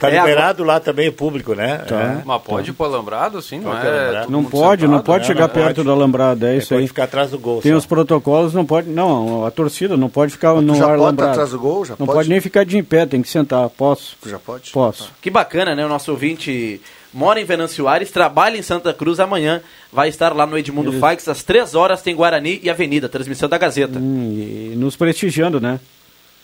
[0.00, 1.76] Tá É, liberado lá também o público, né?
[1.86, 2.22] Tá.
[2.24, 3.90] Mas pode ir pro alambrado, assim, não Pode é?
[3.90, 4.30] alambrado.
[4.32, 5.26] Não pode, não sentado, pode né?
[5.26, 5.82] chegar não perto pode.
[5.84, 6.88] do alambrado, é É, isso pode aí.
[6.88, 7.60] ficar atrás do gol.
[7.60, 7.76] Tem só.
[7.78, 8.88] os protocolos, não pode.
[8.88, 11.30] Não, a torcida não pode ficar no já ar pode alambrado.
[11.32, 11.84] atrás do gol?
[11.84, 12.16] Já não pode?
[12.16, 13.68] pode nem ficar de em pé, tem que sentar.
[13.68, 14.16] Posso?
[14.22, 14.70] Tu já pode?
[14.70, 15.12] Posso.
[15.20, 15.84] Que bacana, né?
[15.84, 16.80] O nosso ouvinte
[17.12, 19.60] mora em Venâncio Aires, trabalha em Santa Cruz amanhã.
[19.92, 22.02] Vai estar lá no Edmundo Faix às 3 horas.
[22.02, 23.98] Tem Guarani e Avenida, transmissão da Gazeta.
[23.98, 24.34] Hum,
[24.72, 25.80] e nos prestigiando, né?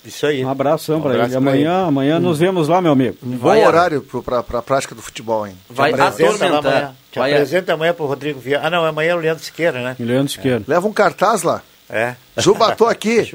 [0.04, 0.44] Isso aí.
[0.44, 1.40] Um abração Um pra abraço ele.
[1.40, 3.16] pra Amanhã, amanhã nos vemos lá, meu amigo.
[3.24, 5.54] Um Vai bom a- horário para a prática do futebol, hein?
[5.68, 6.28] Vai lá amanhã.
[6.30, 6.94] atormentar.
[7.10, 8.62] Te Vai a- apresenta amanhã pro Rodrigo Vieira.
[8.64, 9.96] Ah, não, amanhã é o Leandro Siqueira, né?
[9.98, 10.62] Leandro Siqueira.
[10.68, 11.60] Leva um cartaz lá.
[11.88, 12.14] É.
[12.38, 13.30] Juba, tô aqui.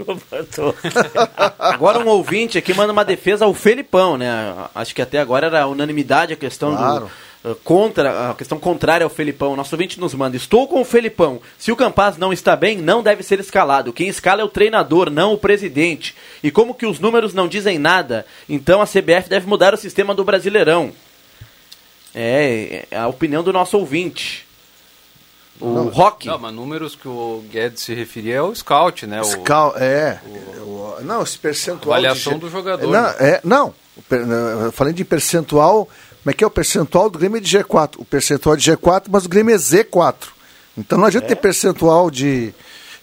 [0.56, 0.76] Tô.
[1.58, 4.30] Agora um ouvinte aqui manda uma defesa ao Felipão, né?
[4.76, 7.10] Acho que até agora era unanimidade a questão Claro.
[7.44, 9.56] do uh, contra a questão contrária ao Felipão.
[9.56, 11.42] Nosso ouvinte nos manda: "Estou com o Felipão.
[11.58, 13.94] Se o Campaz não está bem, não deve ser escalado.
[13.94, 16.14] Quem escala é o treinador, não o presidente.
[16.44, 20.14] E como que os números não dizem nada, então a CBF deve mudar o sistema
[20.14, 20.92] do Brasileirão."
[22.14, 24.46] É, é a opinião do nosso ouvinte.
[25.62, 26.28] O Rock.
[26.28, 29.21] Não, mas números que o Guedes se referia é o scout, né?
[29.21, 30.19] O, Scal, é.
[30.60, 31.93] O- não, esse percentual.
[31.93, 33.15] Avaliação de- do jogador, Não, né?
[33.19, 33.74] é, não.
[33.97, 35.88] O falei de percentual.
[36.24, 37.95] Como é que é o percentual do Grêmio é de G4?
[37.97, 40.15] O percentual é de G4, mas o Grêmio é Z4.
[40.78, 42.54] Então não adianta ter percentual de.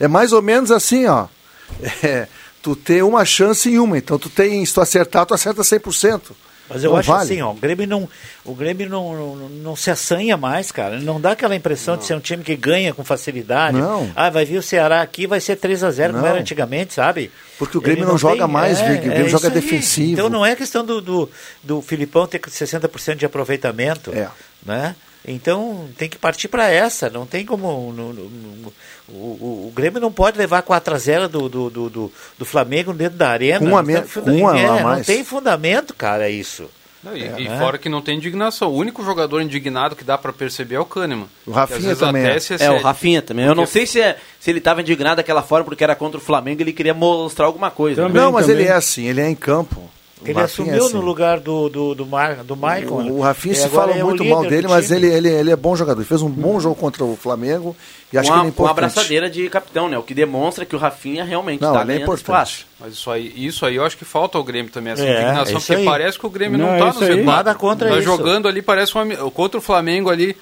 [0.01, 1.27] É mais ou menos assim, ó.
[2.03, 2.27] É,
[2.63, 3.99] tu tem uma chance em uma.
[3.99, 6.33] Então tu tem, se tu acertar, tu acerta 100%.
[6.71, 7.23] Mas eu Não acho vale.
[7.25, 8.09] assim, ó, o Grêmio não,
[8.45, 10.99] o Grêmio não, não, não se assanha mais, cara.
[11.01, 13.79] Não dá aquela impressão de ser um time que ganha com facilidade.
[13.79, 14.11] Não.
[14.15, 16.31] Ah, vai vir o Ceará aqui, vai ser 3 a 0 como Não.
[16.31, 17.31] era antigamente, sabe?
[17.59, 19.63] Porque o Grêmio Ele não joga tem- mais, Vig, o Grêmio joga isso aí.
[19.63, 20.13] defensivo.
[20.13, 21.31] Então não é questão do, do,
[21.63, 24.13] do Filipão ter 60% de aproveitamento.
[24.15, 24.29] É.
[24.65, 24.95] Né?
[25.31, 27.11] Então tem que partir para essa.
[27.11, 27.93] Não tem como.
[27.93, 28.73] no- no- no-
[29.09, 32.45] o, o, o Grêmio não pode levar 4 a 0 do, do, do, do, do
[32.45, 33.59] Flamengo dentro da arena.
[33.61, 35.07] Com um a Não tem com é, Não mais.
[35.07, 36.69] tem fundamento, cara, isso.
[37.03, 37.59] Não, e, É, e né?
[37.59, 38.69] fora que não tem indignação.
[38.71, 41.29] O único jogador indignado que dá pra perceber é o Kahneman.
[41.47, 42.37] O Rafinha também é.
[42.59, 42.81] É, o.
[42.83, 43.45] Rafinha também.
[43.47, 46.23] Eu não sei se, é, se ele estava indignado daquela forma porque era contra o
[46.23, 48.03] Flamengo e ele queria mostrar alguma coisa.
[48.03, 48.09] né?
[48.09, 48.23] Também.
[48.23, 48.63] não, mas também.
[48.63, 49.89] ele é assim, ele é em campo.
[50.25, 50.95] Ele Rafinha é assumiu assim.
[50.95, 52.89] no lugar do, do, do, Mar, do Michael.
[52.93, 55.77] O, o Rafinha se fala é muito mal dele, mas ele, ele, ele é bom
[55.77, 56.01] jogador.
[56.01, 57.77] Ele fez um bom jogo contra o Flamengo
[58.13, 58.71] e acho com, que ele é importante.
[58.79, 59.97] abraçadeira de capitão, né?
[59.97, 62.25] O que demonstra que o Rafinha realmente Não, está é ganhando importante.
[62.25, 62.67] espaço.
[62.81, 65.61] Mas isso aí, isso aí eu acho que falta ao Grêmio também, essa É, indignação,
[65.61, 65.85] porque aí.
[65.85, 67.19] parece que o Grêmio não, Não, tá no aí.
[67.21, 67.25] Z4.
[67.25, 68.05] Nada contra tá isso.
[68.05, 70.37] jogando ali, parece um, ami- contra o Flamengo ali,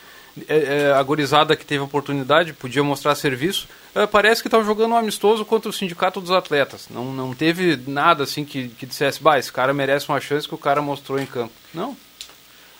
[0.48, 0.56] é,
[0.88, 4.96] é, a gurizada que teve oportunidade, podia mostrar serviço, é, parece que estava jogando um
[4.96, 6.86] amistoso contra o sindicato dos atletas.
[6.90, 10.54] Não, não teve nada assim que, que dissesse, bah, esse cara merece uma chance que
[10.54, 11.52] o cara mostrou em campo.
[11.72, 11.96] Não,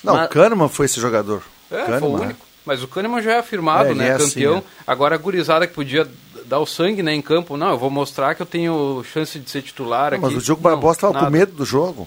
[0.05, 1.43] Não, Mas- o Kahneman foi esse jogador.
[1.71, 2.47] é, Kahneman, foi o único.
[2.65, 4.09] Mas o Kahneman já é afirmado, É, né?
[4.09, 4.59] é assim, campeão.
[4.59, 4.63] é.
[4.87, 6.07] Agora a gurizada que podia
[6.47, 9.49] dar o sangue né, em campo, não, eu vou mostrar que eu tenho chance de
[9.49, 10.35] ser titular Não, aqui.
[10.35, 12.07] mas o Diogo Barbosa estava com medo do jogo.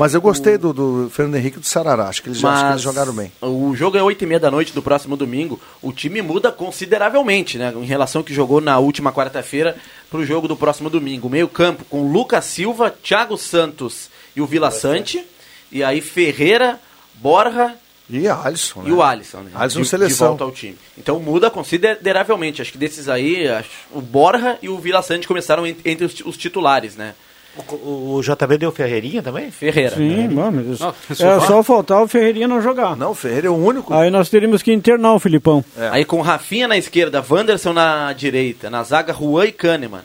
[0.00, 2.08] Mas eu gostei do, do Fernando Henrique e do Sarará.
[2.08, 3.30] Acho que eles, acho que eles jogaram bem.
[3.40, 5.60] O jogo é 8 e meia da noite do próximo domingo.
[5.82, 7.72] O time muda consideravelmente, né?
[7.76, 9.76] Em relação ao que jogou na última quarta-feira
[10.10, 11.28] para o jogo do próximo domingo.
[11.28, 15.22] Meio campo com Lucas Silva, Thiago Santos e o Vila Sante.
[15.70, 16.80] E aí Ferreira,
[17.14, 17.74] Borja
[18.08, 18.88] E a Alisson, né?
[18.88, 19.50] e o Alisson, né?
[19.54, 20.26] Alisson de, seleção.
[20.26, 20.76] de volta ao time.
[20.98, 22.60] Então muda consideravelmente.
[22.62, 26.14] Acho que desses aí, acho- o Borja e o Vila Sante começaram en- entre os,
[26.24, 27.14] os titulares, né?
[27.56, 29.50] O, o JB deu Ferreirinha também?
[29.50, 29.96] Ferreira.
[29.96, 30.76] Sim, mano.
[30.78, 30.88] Não,
[31.34, 32.96] é só faltar o Ferreirinha não jogar.
[32.96, 33.92] Não, o Ferreira é o único.
[33.92, 35.64] Aí nós teríamos que internar o Filipão.
[35.90, 40.02] Aí com Rafinha na esquerda, Wanderson na direita, na zaga Juan e Kahneman.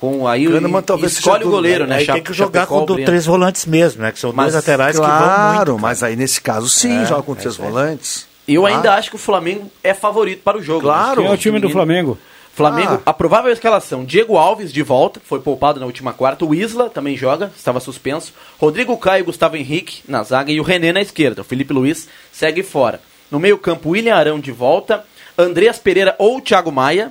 [0.00, 1.96] Com aí o Kahneman talvez escolhe o goleiro, né?
[1.98, 4.10] Aí Cha- tem que jogar Chapecó, com do- três volantes mesmo, né?
[4.10, 5.82] Que são Mas, dois laterais que vão Claro, muito.
[5.82, 8.26] mas aí nesse caso sim, É, joga com é três volantes.
[8.48, 8.70] Eu Ah.
[8.70, 10.80] ainda acho que o Flamengo é favorito para o jogo.
[10.80, 11.22] Claro.
[11.22, 12.18] Quem é o time do menino- Flamengo?
[12.54, 13.10] Flamengo, Ah.
[13.10, 16.44] a provável escalação: Diego Alves de volta, foi poupado na última quarta.
[16.44, 18.32] O Isla também joga, estava suspenso.
[18.58, 21.40] Rodrigo Caio e Gustavo Henrique na zaga e o René na esquerda.
[21.40, 23.00] O Felipe Luiz segue fora.
[23.30, 25.04] No meio-campo, William Arão de volta.
[25.38, 27.10] Andreas Pereira ou Thiago Maia.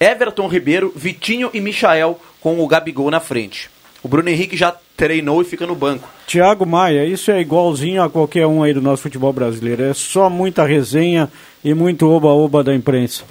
[0.00, 3.68] Everton Ribeiro, Vitinho e Michael com o Gabigol na frente.
[4.02, 6.08] O Bruno Henrique já treinou e fica no banco.
[6.26, 9.82] Thiago Maia, isso é igualzinho a qualquer um aí do nosso futebol brasileiro.
[9.82, 11.30] É só muita resenha
[11.62, 13.24] e muito oba-oba da imprensa.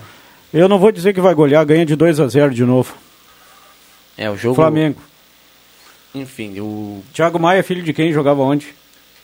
[0.54, 2.94] Eu não vou dizer que vai golear, ganha de 2 a 0 de novo.
[4.18, 4.56] É, o jogo.
[4.56, 5.02] Flamengo.
[6.14, 8.12] Enfim, o Thiago Maia, filho de quem?
[8.12, 8.74] Jogava onde?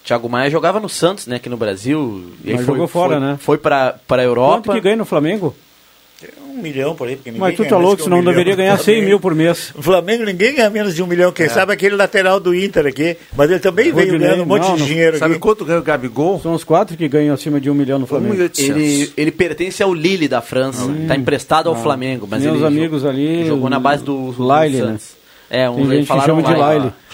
[0.04, 2.32] Thiago Maia jogava no Santos, né, aqui no Brasil.
[2.44, 3.38] Mas foi, jogou fora, foi- né?
[3.40, 4.62] Foi pra, pra Europa.
[4.62, 5.56] Quanto que ganha no Flamengo?
[6.56, 9.06] Um milhão por aí, Mas tu tá louco, um senão milhão deveria ganhar 100 Flamengo.
[9.08, 9.74] mil por mês.
[9.76, 11.32] O Flamengo ninguém ganha menos de um milhão.
[11.32, 13.18] Quem sabe aquele lateral do Inter aqui.
[13.36, 14.88] Mas ele também veio ganhando um monte não, de não.
[14.88, 15.42] dinheiro Sabe aqui.
[15.42, 16.40] quanto ganha o Gabigol?
[16.42, 18.36] São os quatro que ganham acima de um milhão no Flamengo.
[18.36, 18.70] 1.800.
[18.70, 20.90] Ele, ele pertence ao Lille da França.
[21.02, 22.28] Está emprestado ao Flamengo.
[22.30, 24.98] Mas Meus ele amigos jogou, ali, Jogou na base do, do Laile, né?
[25.50, 26.54] É, um Tem gente que chama de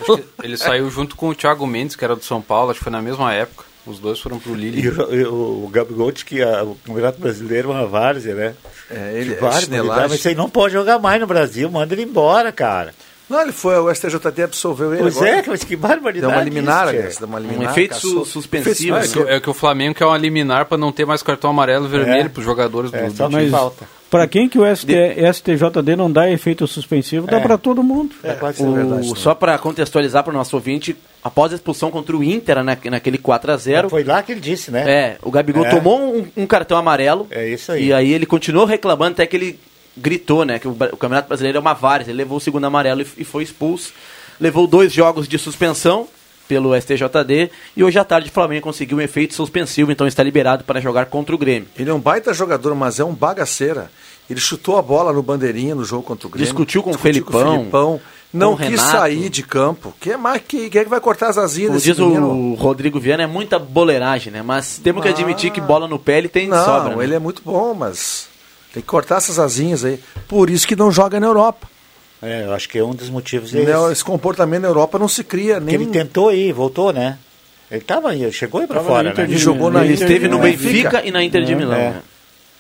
[0.06, 2.84] que ele saiu junto com o Thiago Mendes, que era do São Paulo, acho que
[2.84, 3.71] foi na mesma época.
[3.86, 4.90] Os dois foram pro E Lille.
[4.90, 8.54] o, e o, Gabigol disse que a- o Campeonato Brasileiro é uma várzea, né?
[8.90, 10.04] É, ele é várzea, chinelagem.
[10.10, 11.70] mas isso aí não pode jogar mais no Brasil.
[11.72, 12.94] Manda ele embora, cara.
[13.30, 15.32] Não, ele foi, o STJD absolveu ele Pois agora.
[15.38, 16.20] é, mas que barbaridade.
[16.34, 17.72] Deu uma liminar, isso, deu uma Um liminar.
[17.72, 18.26] efeito caçou.
[18.26, 18.98] su- suspensivo.
[18.98, 21.50] É Efeito- que, é que o Flamengo quer uma liminar para não ter mais cartão
[21.50, 22.30] amarelo e vermelho É.
[22.30, 23.86] pros jogadores É, do, só do Mas falta.
[24.12, 24.92] Pra quem que o ST,
[25.34, 27.40] STJD não dá efeito suspensivo, dá É.
[27.40, 28.14] pra todo mundo.
[28.24, 29.08] É, pode ser O- verdade.
[29.10, 29.16] né?
[29.16, 33.18] só para contextualizar para o nosso ouvinte, após a expulsão contra o Inter na, naquele
[33.18, 34.84] 4 a 0 Foi lá que ele disse, né?
[34.88, 35.70] É, o Gabigol É.
[35.72, 37.26] tomou um, um cartão amarelo.
[37.32, 37.88] É isso aí.
[37.88, 39.60] E aí ele continuou reclamando até que ele
[39.98, 40.60] gritou, né?
[40.60, 42.12] Que o, o Campeonato Brasileiro é uma várzea.
[42.12, 43.94] Ele levou o segundo amarelo e, e foi expulso.
[44.40, 46.08] Levou dois jogos de suspensão
[46.52, 47.50] pelo STJD.
[47.78, 51.06] E hoje à tarde o Flamengo conseguiu um efeito suspensivo, então está liberado para jogar
[51.06, 51.70] contra o Grêmio.
[51.80, 53.90] Ele é um baita jogador, mas é um bagaceira.
[54.30, 56.46] Ele chutou a bola no bandeirinha no jogo contra o Grêmio.
[56.46, 58.02] Discutiu com o com o Felipão, Felipão.
[58.34, 58.92] Não quis Renato.
[58.92, 59.94] sair de campo.
[60.02, 62.28] Quem é, mais, que, quem é que vai cortar as asinhas Como desse diz menino?
[62.28, 64.42] o Rodrigo Viana, é muita boleiragem, né?
[64.42, 66.98] Mas temos que admitir que bola no pé ele tem Não, sobra.
[66.98, 67.04] né?
[67.06, 68.28] ele é muito bom, mas
[68.74, 69.98] tem que cortar essas asinhas aí.
[70.28, 71.68] Por isso que não joga na Europa.
[72.22, 74.04] É, eu acho que é um dos motivos é Né, esse.
[74.04, 75.76] Comportamento na Europa não se cria nem.
[75.76, 77.18] ele tentou ir, voltou, né?
[77.70, 79.28] Ele tava aí, chegou aí pra Tava fora, na Inter né?
[79.28, 80.40] de Ele jogou na Ele Inter esteve no.
[80.40, 81.76] Benfica e na Inter de É, Milão.
[81.76, 81.90] é.
[81.92, 82.02] né?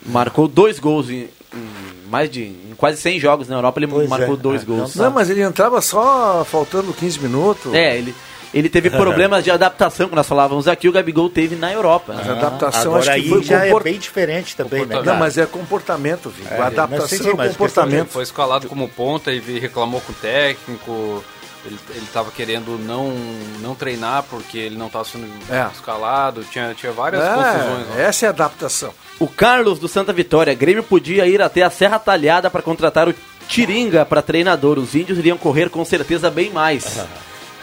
[0.05, 4.09] Marcou dois gols em, em mais de em quase 100 jogos na Europa, ele Pois
[4.09, 4.95] marcou é, dois é, gols.
[4.95, 7.73] Não, mas ele entrava só faltando 15 minutos.
[7.73, 8.15] É, ele,
[8.53, 12.13] ele teve problemas de adaptação, que nós falávamos aqui, o Gabigol teve na Europa.
[12.15, 13.81] Mas a adaptação Agora acho que foi já comport...
[13.85, 14.85] é bem diferente também, né?
[14.87, 15.13] Comportamento.
[15.13, 16.47] Não, mas é comportamento, Vigo.
[16.49, 18.07] É, a mas adaptação sim, sim, é o comportamento.
[18.09, 21.23] foi escalado como ponta e reclamou com o técnico.
[21.63, 23.13] Ele, ele tava querendo não,
[23.61, 25.67] não treinar porque ele não estava sendo É.
[25.71, 26.43] escalado.
[26.51, 27.87] Tinha, tinha várias confusões.
[27.89, 27.99] lá.
[27.99, 28.91] É, essa é a adaptação.
[29.19, 33.13] O Carlos do Santa Vitória, Grêmio podia ir até a Serra Talhada para contratar o
[33.47, 34.79] Tiringa para treinador.
[34.79, 36.97] Os índios iriam correr com certeza bem mais.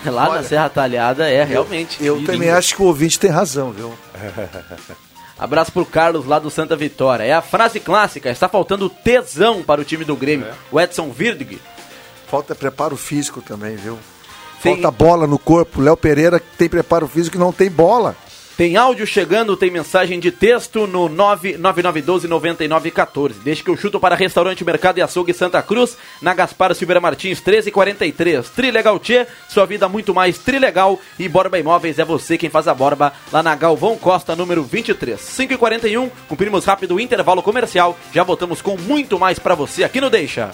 [0.10, 2.04] Lá na Serra Talhada é realmente.
[2.04, 2.32] Eu Tiringa.
[2.32, 3.92] também acho que o ouvinte tem razão, viu?
[5.38, 7.22] Abraço pro Carlos lá do Santa Vitória.
[7.22, 10.48] É a frase clássica, está faltando tesão para o time do Grêmio.
[10.72, 11.60] O Edson Virdig.
[12.26, 13.96] Falta preparo físico também, viu?
[14.60, 15.80] Falta bola no corpo.
[15.80, 18.16] Léo Pereira tem preparo físico e não tem bola.
[18.58, 23.34] Tem áudio chegando, tem mensagem de texto no 99912-9914.
[23.44, 27.38] Deixa que eu chuto para Restaurante Mercado e Açougue Santa Cruz, na Gaspar Silveira Martins,
[27.38, 28.50] 1343.
[28.50, 30.98] Trilegal Tchê, sua vida muito mais trilegal.
[31.20, 35.20] E Borba Imóveis é você quem faz a borba lá na Galvão Costa, número 23.
[35.20, 37.96] 5h41, cumprimos rápido o intervalo comercial.
[38.12, 40.50] Já voltamos com muito mais para você aqui no Deixa.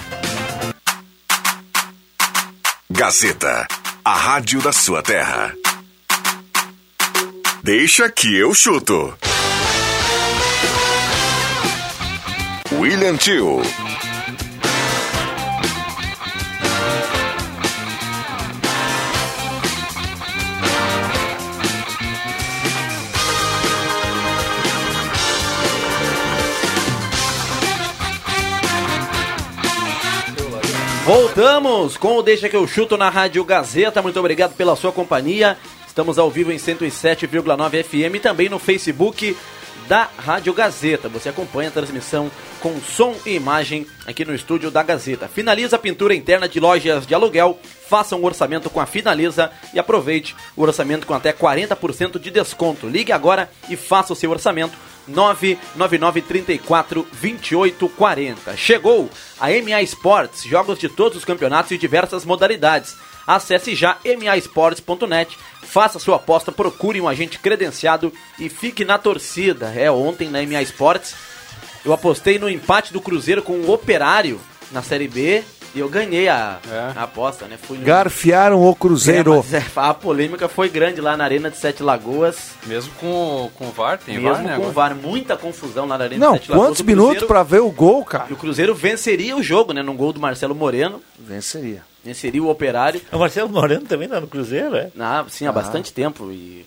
[2.91, 3.67] Gazeta,
[4.05, 5.55] a rádio da sua terra.
[7.65, 9.17] Deixa que eu chuto.
[12.73, 13.63] William Tio.
[31.07, 34.03] Voltamos com o Deixa que eu chuto na Rádio Gazeta.
[34.03, 35.57] Muito obrigado pela sua companhia.
[35.95, 39.37] Estamos ao vivo em 107,9 FM e também no Facebook
[39.87, 41.09] da Rádio Gazeta.
[41.09, 45.29] Você acompanha a transmissão com som e imagem aqui no estúdio da Gazeta.
[45.29, 49.79] Finaliza a pintura interna de lojas de aluguel, faça um orçamento com a Finaliza e
[49.79, 52.89] aproveite o orçamento com até 40% de desconto.
[52.89, 54.77] Ligue agora e faça o seu orçamento
[55.07, 58.57] 999 34 28 40.
[58.57, 62.97] Chegou a MA Sports, jogos de todos os campeonatos e diversas modalidades.
[63.27, 69.73] Acesse já masports.net, faça sua aposta, procure um agente credenciado e fique na torcida.
[69.75, 71.15] É, ontem na MA Sports
[71.85, 74.41] eu apostei no empate do Cruzeiro com o Operário
[74.73, 75.43] na Série B
[75.75, 76.93] e eu ganhei a, É.
[76.99, 77.59] a aposta, né?
[77.61, 77.85] Fui no...
[77.85, 79.33] Garfiaram o Cruzeiro.
[79.33, 82.53] É, mas, é, a polêmica foi grande lá na Arena de Sete Lagoas.
[82.65, 84.57] Mesmo com, com o VAR, tem mesmo VAR, né?
[84.57, 84.71] com o?
[84.71, 86.69] VAR, muita confusão lá na Arena Não, de Sete Lagoas.
[86.69, 88.27] quantos O minutos pra ver o gol, cara?
[88.31, 89.83] E o Cruzeiro venceria o jogo, né?
[89.83, 91.03] Num gol do Marcelo Moreno.
[91.19, 91.83] Venceria.
[92.05, 93.01] Venceria o Operário.
[93.13, 94.91] O Marcelo Moreno também tá no Cruzeiro, é?
[94.99, 96.31] Ah, sim, há bastante tempo.
[96.31, 96.67] E,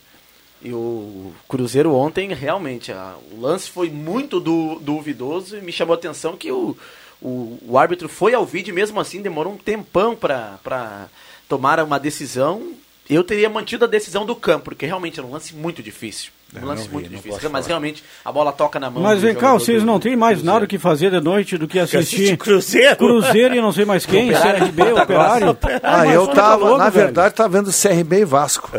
[0.61, 5.93] e o Cruzeiro ontem, realmente, a- o lance foi muito du- duvidoso e me chamou
[5.93, 6.75] a atenção que o,
[7.21, 11.07] o, o árbitro foi ao vídeo e mesmo assim demorou um tempão para
[11.47, 12.73] tomar uma decisão.
[13.09, 16.31] Eu teria mantido a decisão do campo, porque realmente era um lance muito difícil.
[16.61, 17.49] Um lance muito difícil.
[17.49, 19.03] Mas realmente a bola toca na mão.
[19.03, 20.69] Mas vem cá, vocês não têm mais do nada o Cruzeiro.
[20.69, 22.95] que fazer de noite do que assistir Cruzeiro?
[22.95, 25.57] Cruzeiro e não sei mais quem, Operário CRB, Operário.
[25.83, 28.71] Ah, eu tá tava, louco, na verdade, tava vendo CRB e Vasco.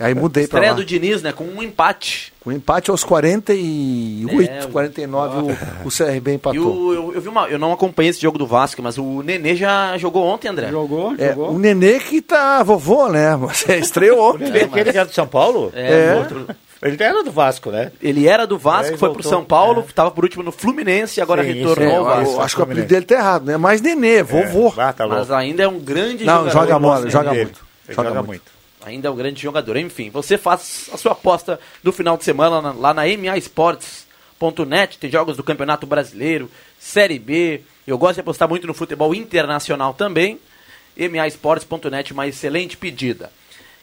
[0.00, 0.76] Aí mudei pra Estreia lá.
[0.76, 1.32] do Diniz, né?
[1.32, 2.32] Com um empate.
[2.44, 5.52] O empate aos 48, É, 49,
[5.84, 6.76] o, o CRB E empatou.
[6.76, 9.56] o, eu, eu vi uma, eu não acompanhei esse jogo do Vasco, mas o Nenê
[9.56, 10.68] já jogou ontem, André.
[10.70, 11.50] Jogou, É, jogou.
[11.52, 13.30] o Nenê que tá vovô, né?
[13.68, 14.46] É, estreou ontem.
[14.48, 15.72] Ele, aquele que era do São Paulo?
[15.74, 16.14] É, É.
[16.18, 16.46] outro-
[16.82, 17.90] Ele era do Vasco, né?
[18.02, 19.30] Ele era do Vasco, É, foi pro voltou.
[19.30, 19.84] São Paulo, É.
[19.88, 22.40] estava por último no Fluminense e agora Sim, retornou é, ao Eu Vasco.
[22.42, 23.56] acho que o apelido dele tá errado, né?
[23.56, 24.72] Mas Nenê, vovô.
[24.76, 25.06] Ah, tá.
[25.06, 26.52] Mas ainda é um grande Não, jogador.
[26.52, 27.66] joga nosso bola, joga muito.
[27.88, 28.28] Ele Joga joga muito.
[28.28, 28.56] muito.
[28.84, 29.76] Ainda é um grande jogador.
[29.78, 34.98] Enfim, você faz a sua aposta do final de semana na- lá na masports.net.
[34.98, 37.62] Tem jogos do Campeonato Brasileiro, Série B.
[37.86, 40.38] Eu gosto de apostar muito no futebol internacional também.
[40.98, 43.30] masports.net, uma excelente pedida.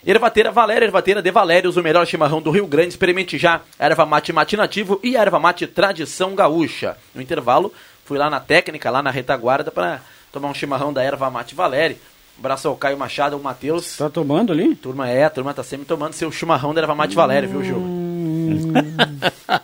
[0.05, 2.89] Ervateira Valéria, Ervateira de Valérios, o melhor chimarrão do Rio Grande.
[2.89, 6.97] Experimente já erva mate matinativo e a erva mate tradição gaúcha.
[7.15, 7.73] No intervalo,
[8.03, 10.01] fui lá na técnica, lá na retaguarda, para
[10.31, 11.97] tomar um chimarrão da erva mate Valéria.
[12.37, 13.95] Abraço ao Caio Machado, ao Matheus.
[13.95, 14.75] Tá tomando ali?
[14.75, 17.81] Turma é, a turma tá sempre tomando seu chimarrão da erva mate Valéria, viu, Gil?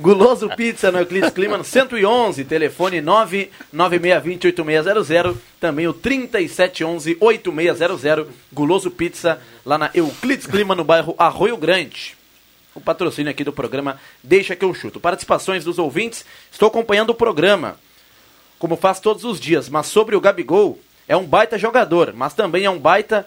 [0.00, 9.90] Guloso Pizza no Euclides Clima 111, telefone 996208600, também o 37118600, Guloso Pizza lá na
[9.92, 12.16] Euclides Clima no bairro Arroio Grande.
[12.74, 14.98] O patrocínio aqui do programa Deixa que eu chuto.
[14.98, 17.76] Participações dos ouvintes, estou acompanhando o programa
[18.58, 22.64] como faz todos os dias, mas sobre o Gabigol, é um baita jogador, mas também
[22.64, 23.26] é um baita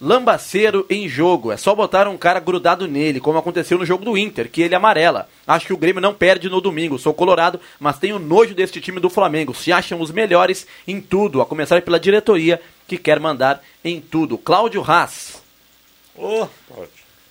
[0.00, 1.52] lambaceiro em jogo.
[1.52, 4.74] É só botar um cara grudado nele, como aconteceu no jogo do Inter, que ele
[4.74, 5.28] amarela.
[5.46, 6.98] Acho que o Grêmio não perde no domingo.
[6.98, 9.54] Sou colorado, mas tenho nojo deste time do Flamengo.
[9.54, 14.38] Se acham os melhores em tudo, a começar pela diretoria, que quer mandar em tudo.
[14.38, 15.42] Cláudio Haas.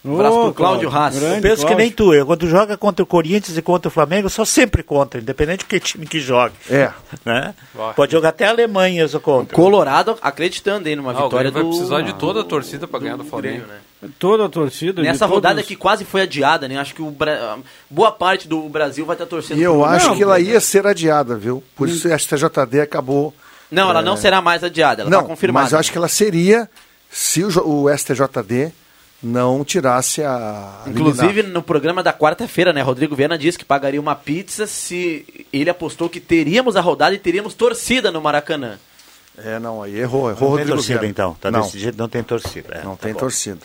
[0.06, 1.22] Um abraço pro Cláudio Haas.
[1.22, 2.14] Eu penso que nem tu.
[2.14, 5.60] Eu, quando joga contra o Corinthians e contra o Flamengo, eu sou sempre contra, independente
[5.60, 6.54] de que time que jogue.
[6.70, 6.92] É.
[7.26, 7.56] Né?
[7.74, 7.94] Vai.
[7.96, 9.56] Pode jogar até a Alemanha, eu sou contra.
[9.56, 11.70] Colorado acreditando aí numa Ah, o vitória vai do...
[11.70, 13.64] precisar de toda a torcida para ganhar do Flamengo.
[13.66, 13.68] Grêmio,
[14.02, 14.10] né?
[14.20, 15.02] Toda a torcida.
[15.02, 16.78] Nessa todos- rodada que quase foi adiada, né?
[16.78, 17.58] Acho que o Bra-
[17.90, 20.86] boa parte do Brasil vai estar torcendo E eu acho Não, que ela ia ser
[20.86, 21.64] adiada, viu?
[21.76, 23.34] Por isso a STJD acabou.
[23.72, 25.64] Não, ela não será mais adiada, ela não, está confirmada.
[25.64, 26.70] mas eu acho que ela seria
[27.10, 27.48] se o,
[27.86, 28.72] o STJD
[29.26, 30.84] não tirasse a.
[30.86, 32.84] Inclusive, no programa da quarta-feira, né?
[32.84, 37.18] Rodrigo Viana disse que pagaria uma pizza se ele apostou que teríamos a rodada e
[37.18, 38.78] teríamos torcida no Maracanã.
[39.38, 41.12] É, não, aí errou, errou Não tem Rodrigo torcida, Viana.
[41.12, 41.38] então.
[41.42, 42.76] Tá não, desse jeito, não tem torcida.
[42.76, 43.20] É, não tá tem bom.
[43.20, 43.60] torcida.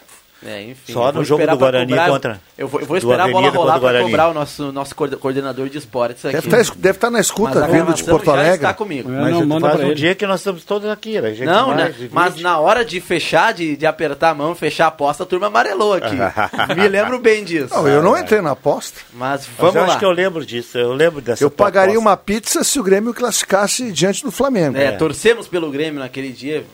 [0.45, 0.93] É, enfim.
[0.93, 3.59] Só no jogo do Guarani cobrar- contra- Eu vou, eu vou esperar a bola Avenida
[3.59, 6.35] rolar para cobrar o nosso, nosso coorde- coordenador de esportes aqui.
[6.37, 8.55] Deve estar, es- deve estar na Mas escuta, vindo de Porto já Alegre.
[8.55, 9.11] está comigo.
[9.13, 9.95] É, Mas não, manda faz um ele.
[9.95, 11.35] dia que nós estamos todos aqui, né?
[11.35, 12.09] Gente Não, mais, né?
[12.11, 15.49] Mas na hora de fechar, de, de apertar a mão, fechar a aposta, a turma
[15.49, 16.17] amarelou aqui.
[16.75, 17.75] Me lembro bem disso.
[17.75, 18.99] Não, eu não entrei na aposta.
[19.13, 19.89] Mas Mas vamos eu lá.
[19.89, 22.09] acho que eu lembro disso, eu lembro dessa Eu pagaria aposta.
[22.09, 24.77] uma pizza se o Grêmio classificasse diante do Flamengo.
[24.79, 26.65] É, torcemos pelo Grêmio naquele dia.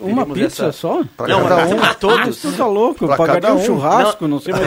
[0.00, 1.02] Uma Teríamos pizza essa- só?
[1.16, 1.76] Pra Não, mas um.
[1.78, 2.42] para todos.
[2.56, 3.06] Tá louco?
[3.06, 3.64] Pra Pagaria um um.
[3.64, 4.64] churrasco, não, sei mais.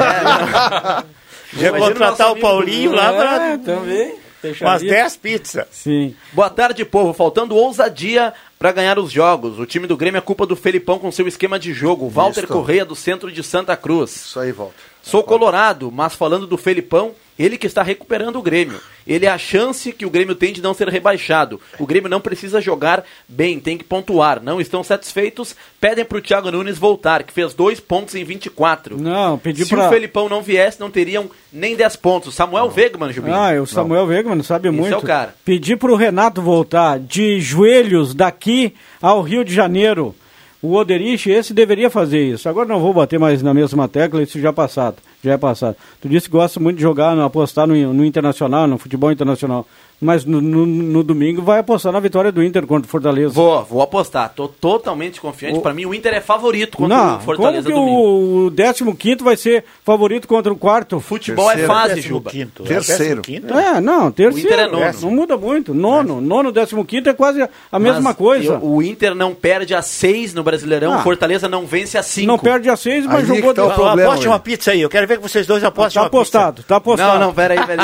[1.53, 4.07] Já Imagina o contratar o Paulinho lá pra É, também.
[4.11, 4.89] umas Fecharia.
[4.91, 5.65] 10 pizzas.
[5.71, 6.15] Sim.
[6.31, 7.11] Boa tarde, povo.
[7.13, 9.57] Faltando ousadia para ganhar os jogos.
[9.59, 12.07] O time do Grêmio é culpa do Felipão com seu esquema de jogo.
[12.09, 12.53] Walter Isso.
[12.53, 14.15] Correia, do centro de Santa Cruz.
[14.15, 14.75] Isso aí, volta.
[15.01, 18.81] Sou colorado, mas falando do Felipão, ele que está recuperando o Grêmio.
[19.07, 21.59] Ele é a chance que o Grêmio tem de não ser rebaixado.
[21.79, 24.43] O Grêmio não precisa jogar bem, tem que pontuar.
[24.43, 29.01] Não estão satisfeitos, pedem para o Thiago Nunes voltar, que fez dois pontos em 24.
[29.01, 29.87] Não, pedi Se pra...
[29.87, 32.35] o Felipão não viesse, não teriam nem 10 pontos.
[32.35, 33.35] Samuel Wegman, Jubinho.
[33.35, 34.93] Ah, o Samuel Wegman sabe Esse muito.
[34.93, 35.33] é o cara.
[35.45, 40.13] Pedir pro Renato voltar de joelhos daqui ao Rio de Janeiro.
[40.61, 42.49] O Oderich, esse deveria fazer isso.
[42.49, 44.97] Agora não vou bater mais na mesma tecla, isso já é passado.
[45.23, 45.77] Já é passado.
[46.01, 49.65] Tu disse que gosta muito de jogar, apostar no, no internacional, no futebol internacional.
[50.01, 53.33] Mas no, no- no domingo vai apostar na vitória do Inter contra o Fortaleza.
[53.33, 54.31] Vou, vou apostar.
[54.33, 55.57] Tô totalmente confiante.
[55.57, 58.91] O- Para mim, o Inter é favorito contra Não, o Fortaleza como que domingo.
[58.91, 61.01] o 15 vai ser favorito contra o quarto?
[61.01, 61.73] Futebol é Terceiro.
[61.73, 62.29] fase, Décimo Juba.
[62.31, 63.21] quinto, Terceiro.
[63.21, 63.53] quinto.
[63.53, 64.35] É, não, terceiro.
[64.35, 64.99] O Inter é nono.
[65.01, 65.73] Não muda muito.
[65.73, 67.41] Nono, nono, décimo quinto é quase
[67.71, 68.53] a mesma Mas coisa.
[68.53, 70.99] eu- o Inter não perde a 6 no Brasileirão, Ah.
[70.99, 72.25] o Fortaleza não vence a 5.
[72.27, 73.53] Não perde a seis, mas Aí jogou...
[73.53, 74.79] tá problema, Aposte uma pizza aí.
[74.81, 77.19] Eu quero ver que vocês dois apostem Tá uma apostado, tá apostado.
[77.19, 77.81] Não, não, pera aí, velho.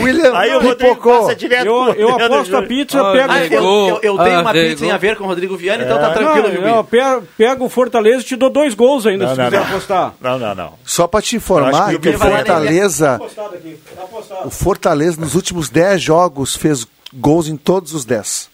[0.00, 1.20] O William Aí o Rodrigo pipocou.
[1.20, 3.32] passa direto Eu, eu aposto a pizza, Ah, pego...
[3.32, 4.70] Ah, eu, eu, eu tenho uma Arregou.
[4.70, 6.00] pizza em a ver com o Rodrigo Viana, então É.
[6.00, 6.74] tá tranquilo, não, Jubinho.
[6.76, 9.60] eu pego, pego o Fortaleza e te dou dois gols ainda, Não, se não, quiser
[9.60, 9.66] não.
[9.66, 10.14] apostar.
[10.20, 10.72] Não, não, não.
[10.84, 14.46] Só para te Eu informar que o que o Guilherme Fortaleza, tá apostado.
[14.46, 18.48] o Fortaleza nos últimos 10 jogos fez gols em todos os 10.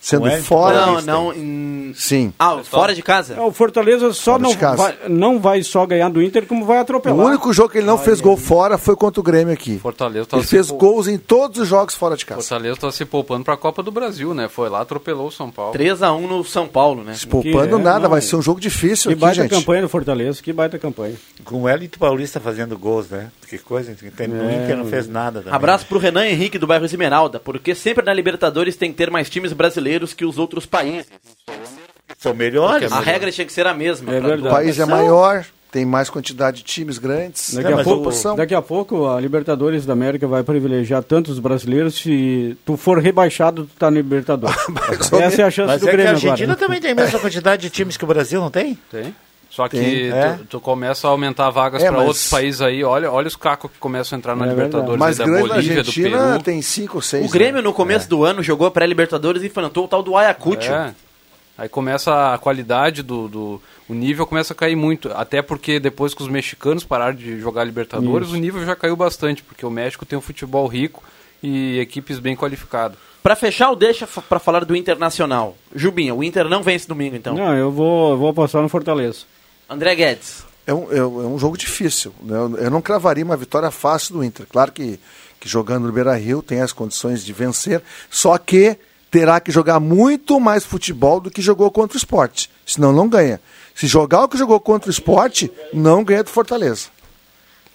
[0.00, 0.40] Sendo é?
[0.40, 0.86] fora.
[0.86, 1.32] Não, não.
[1.34, 2.32] em- Sim.
[2.38, 3.34] Ah, fora de casa?
[3.34, 6.78] É, O Fortaleza só Fora não vai, não vai só ganhar do Inter, como vai
[6.78, 7.26] O atropelar.
[7.26, 9.78] único jogo que ele não fez gol fora foi contra o Grêmio aqui.
[9.78, 12.40] Fortaleza tá Ele se fez pou- gols em todos os jogos fora de casa.
[12.40, 14.48] Fortaleza tá se poupando pra Copa do Brasil, né?
[14.48, 15.72] Foi lá, atropelou o São Paulo.
[15.72, 17.14] 3x1 no São Paulo, né?
[17.14, 18.10] Se poupando Que é, nada, não.
[18.10, 19.50] vai ser um jogo difícil Que aqui, baita gente.
[19.50, 21.14] campanha do Fortaleza, que baita campanha.
[21.44, 23.28] Com o Wellington Paulista fazendo gols, né?
[23.48, 23.92] Que coisa.
[24.16, 24.62] Tem, o É.
[24.64, 25.54] Inter não fez nada também.
[25.54, 29.28] Abraço pro Renan Henrique do bairro Esmeralda, porque sempre na Libertadores tem que ter mais
[29.28, 31.06] times brasileiros que os outros países.
[32.18, 32.92] São melhores.
[32.92, 34.12] A regra tinha que ser a mesma.
[34.12, 34.46] É verdade.
[34.46, 37.54] O país é maior, tem mais quantidade de times grandes.
[37.54, 38.36] Daqui, Não, a mas pouco, proporção.
[38.36, 41.94] daqui a pouco a Libertadores da América vai privilegiar tantos brasileiros.
[41.94, 44.56] Se tu for rebaixado, tu tá na Libertadores.
[45.12, 46.58] Essa é a chance Mas do é que a Grêmio Argentina agora.
[46.58, 48.76] também tem a mesma quantidade de times que o Brasil, não tem?
[48.90, 49.14] Tem.
[49.60, 50.38] Só que Tem, tu, é.
[50.48, 52.82] tu começa a aumentar vagas É, pra mas- outros países aí.
[52.82, 54.48] Olha, olha os cacos que começam a entrar na É.
[54.48, 56.42] Libertadores Mas aí da Bolívia, do Argentina Peru.
[56.42, 57.26] tem 5 ou 6.
[57.26, 60.72] O Grêmio, no começo do ano, jogou a pré-Libertadores e enfrentou o tal do Ayacucho.
[60.72, 60.94] É.
[61.58, 63.62] Aí começa a qualidade do, do.
[63.86, 65.10] O nível começa a cair muito.
[65.14, 68.36] Até porque depois que os mexicanos pararam de jogar Libertadores, Isso.
[68.38, 69.42] o nível já caiu bastante.
[69.42, 71.02] Porque o México tem um futebol rico
[71.42, 72.96] e equipes bem qualificadas.
[73.22, 75.54] Pra fechar o deixa pra falar do Internacional.
[75.76, 77.34] Jubinha, o Inter não vence domingo, então.
[77.34, 79.24] Não, eu vou, eu vou apostar no Fortaleza.
[79.70, 80.44] André Guedes.
[80.66, 82.12] É um, é um é um jogo difícil.
[82.20, 82.36] né?
[82.36, 84.46] Eu, eu não cravaria uma vitória fácil do Inter.
[84.50, 84.98] Claro que,
[85.38, 88.76] que jogando no Beira Rio tem as condições de vencer, só que
[89.10, 92.50] terá que jogar muito mais futebol do que jogou contra o esporte.
[92.66, 93.40] Senão não ganha.
[93.74, 96.88] Se jogar o que jogou contra o esporte, não ganha do Fortaleza.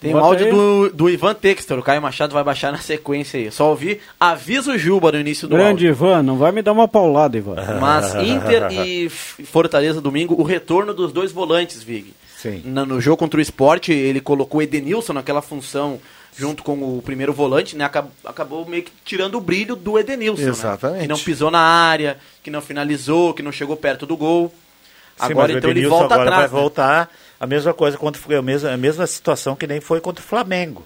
[0.06, 0.52] Tem um Bota áudio aí.
[0.52, 1.80] do, do Ivan Textor.
[1.80, 3.52] O Caio Machado vai baixar na sequência aí.
[3.52, 5.90] Só ouvi aviso o Juba no início do Grande áudio.
[5.90, 7.56] Ivan, não vai me dar uma paulada, Ivan.
[7.82, 9.10] Mas Inter e
[9.46, 12.14] Fortaleza domingo, o retorno dos dois volantes, Vig.
[12.38, 12.62] Sim.
[12.66, 16.00] Na- no jogo contra o esporte, ele colocou o Edenilson naquela função
[16.38, 17.86] junto com o primeiro volante, né?
[17.86, 20.44] Acab- Acabou meio que tirando o brilho do Edenilson.
[20.44, 20.50] né?
[20.50, 21.02] Exatamente.
[21.04, 24.54] Que não pisou na área, que não finalizou, que não chegou perto do gol.
[25.18, 26.52] Sim, Agora mas o então ele volta agora atrás.
[26.52, 26.62] vai né?
[26.62, 30.24] voltar a mesma coisa contra foi a mesma, a mesma situação que nem foi contra
[30.24, 30.86] o Flamengo.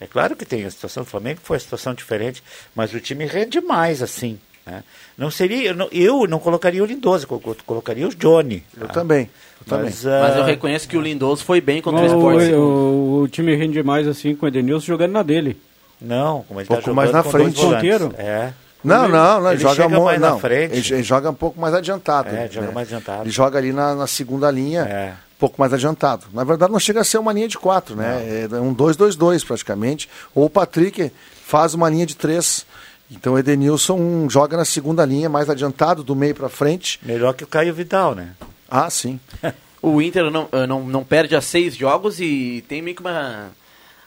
[0.00, 2.42] É claro que tem a situação do Flamengo, que foi uma situação diferente,
[2.74, 4.38] mas o time rende mais assim.
[4.66, 4.82] Né?
[5.18, 8.64] Não seria, eu não, eu não colocaria o Lindoso, eu colo- colocaria o Johnny.
[8.76, 8.94] Eu tá?
[8.94, 9.30] também.
[9.60, 9.84] Eu também.
[9.86, 12.44] Mas, Mas eu reconheço que o Lindoso foi bem contra o O, esporte.
[12.46, 12.62] segundo.
[12.62, 15.60] o- o time rende mais assim com o Edenilson jogando na dele.
[16.00, 17.60] Não, como ele Pouco tá jogando mais na frente.
[17.60, 18.14] Ponteiro?
[18.18, 18.52] É.
[18.82, 19.52] Não, não, não.
[19.52, 20.76] Ele, ele joga mais na não, frente.
[20.76, 22.28] Ele, ele joga um pouco mais adiantado.
[22.34, 23.22] É, joga mais adiantado.
[23.22, 25.12] Ele joga ali na, na segunda linha, É.
[25.42, 26.26] um pouco mais adiantado.
[26.32, 28.48] Na verdade, não chega a ser uma linha de quatro, né?
[28.50, 30.08] É um 2-2-2 praticamente.
[30.34, 31.10] Ou o Patrick
[31.44, 32.64] faz uma linha de três.
[33.10, 37.00] Então o Edenilson um, joga na segunda linha, mais adiantado, do meio para frente.
[37.02, 38.34] Melhor que o Caio Vidal, né?
[38.70, 39.18] Ah, sim.
[39.82, 43.50] O Inter não, eh, não, não perde a seis jogos e tem meio que uma.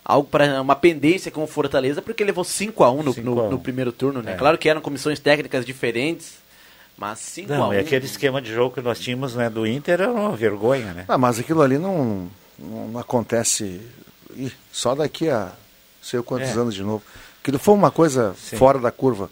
[0.05, 3.39] Algo para uma pendência com o Fortaleza, porque levou 5 a 1 no, 5 no,
[3.41, 3.49] a 1.
[3.49, 4.33] no primeiro turno, né?
[4.33, 4.35] É.
[4.37, 6.35] Claro que eram comissões técnicas diferentes,
[6.97, 9.65] mas 5 a 1 Não, é aquele esquema de jogo que nós tínhamos né, do
[9.67, 11.05] Inter era uma vergonha, né?
[11.07, 13.81] Ah, mas aquilo ali não, não acontece
[14.35, 15.51] ih, só daqui a
[16.01, 16.53] sei eu quantos É.
[16.53, 17.03] anos de novo.
[17.41, 18.57] Aquilo foi uma coisa Sim.
[18.57, 19.29] fora da curva.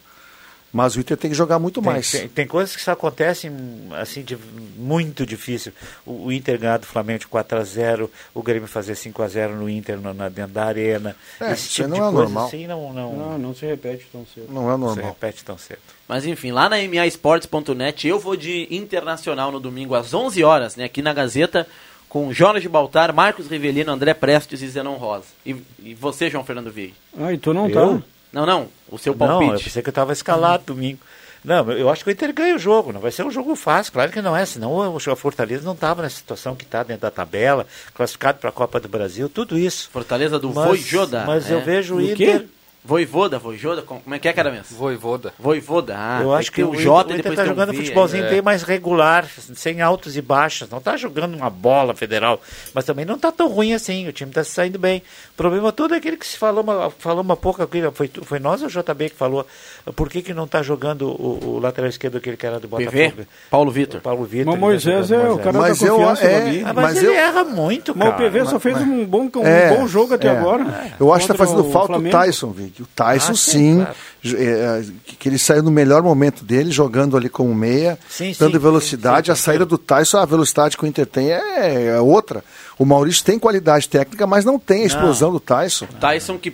[0.73, 2.09] Mas o Inter tem que jogar muito Tem, mais.
[2.11, 3.51] tem- tem coisas que só acontecem
[3.91, 4.35] assim de
[4.75, 5.71] muito difícil.
[6.03, 9.27] O, o Inter ganhar do Flamengo de 4 a 0 o Grêmio fazer 5 a
[9.27, 11.15] 0 no Inter na, na- dentro da arena.
[11.39, 12.47] É, Esse isso tipo não de é coisa normal.
[12.47, 14.47] assim não, não, Não, não se repete tão cedo.
[14.51, 15.05] Não é não se normal.
[15.13, 15.79] repete tão cedo.
[16.07, 20.85] Mas enfim, lá na maesportes.net eu vou de Internacional no domingo às 11 horas, né,
[20.85, 21.67] aqui na Gazeta,
[22.09, 25.25] com Jorge Baltar, Marcos Rivelino, André Prestes e Zenon Rosa.
[25.45, 26.93] E, e você, João Fernando Vieira?
[27.19, 27.99] Ah, e tu não Eu?
[27.99, 28.03] tá?
[28.33, 29.63] Não, não, o seu Não, eu palpite.
[29.65, 30.99] pensei que eu estava escalado domingo.
[31.43, 33.91] Não, eu acho que o Inter ganha o jogo, não vai ser um jogo fácil,
[33.91, 37.11] claro que não é, senão o Fortaleza não estava na situação que está dentro da
[37.11, 39.89] tabela, classificado para a Copa do Brasil, tudo isso.
[39.91, 41.25] Fortaleza do Mas, Voivoda.
[41.27, 41.53] mas é.
[41.53, 42.45] eu vejo O Inter...
[42.85, 44.65] Voivoda, Voivoda, como é que é, cara mesmo?
[44.77, 45.33] Voivoda.
[45.39, 47.77] Voivoda, ah, eu acho que o o Inter- J o Inter depois um jogando V,
[47.77, 48.29] futebolzinho é.
[48.29, 49.25] bem mais regular,
[49.55, 50.69] sem altos e baixos.
[50.69, 52.41] Não está jogando uma bola federal,
[52.73, 54.05] mas também não está tão ruim assim.
[54.07, 55.01] O time está se saindo bem.
[55.31, 57.65] O problema todo é aquele que se falou uma, falou uma pouco.
[57.93, 59.47] Foi, foi nós ou o JB que falou?
[59.95, 62.91] Por que, que não está jogando o, o lateral esquerdo, aquele que era do Botafogo?
[62.91, 63.99] PV, Paulo Vitor.
[63.99, 64.51] O Paulo Vitor.
[64.51, 66.61] Mas Moisés ele tá é o cara Mas da eu- confiança é- do ali.
[66.65, 68.27] Ah, mas, Mas ele eu- erra muito, Mas cara.
[68.27, 70.31] o PV só fez um bom, um É, bom jogo até é.
[70.31, 70.91] agora.
[70.99, 72.72] Eu acho que tá fazendo falta o Tyson, Vic.
[72.81, 73.95] O Tyson, Ah, sim, sim, claro.
[74.21, 74.83] j- é,
[75.19, 79.27] que ele saiu no melhor momento dele, jogando ali como meia, Sim, dando sim, velocidade.
[79.27, 82.43] sim, sim, a saída do Tyson, a velocidade que o Inter tem é, é outra.
[82.79, 85.85] O Maurício tem qualidade técnica, mas não tem a explosão do Tyson.
[85.99, 86.53] Tyson que,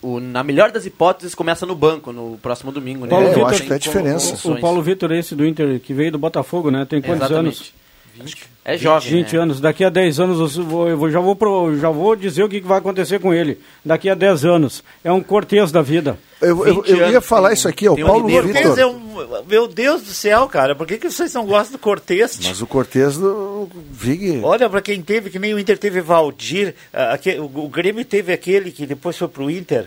[0.00, 3.04] o- na melhor das hipóteses, começa no banco no próximo domingo.
[3.04, 3.10] Né?
[3.10, 4.34] Paulo É, eu acho que é a diferença.
[4.34, 4.58] opções.
[4.58, 6.86] O Paulo Vitor, esse do Inter, que veio do Botafogo, né?
[6.88, 7.74] Tem quantos Exatamente.
[8.18, 8.32] anos?
[8.64, 9.38] É jovem, 20 né?
[9.42, 9.60] anos.
[9.60, 12.60] Daqui a 10 anos eu, vou, eu já, vou pro- já vou dizer o que,
[12.60, 13.58] que vai acontecer com ele.
[13.84, 14.84] Daqui a 10 anos.
[15.02, 16.16] É um cortês da vida.
[16.40, 18.30] Eu, eu, 20 eu ia falar tem- isso aqui, ó, o um Paulo.
[18.30, 18.78] Cortez Vitor.
[18.78, 19.02] é um...
[19.48, 20.74] Meu Deus do céu, cara.
[20.76, 22.38] Por que, que vocês não gostam do Cortez?
[22.42, 24.40] Mas o Cortez do Vig.
[24.44, 28.04] Olha, para quem teve, que nem o Inter teve Valdir, ah, aque- o, o Grêmio
[28.04, 29.86] teve aquele que depois foi pro Inter,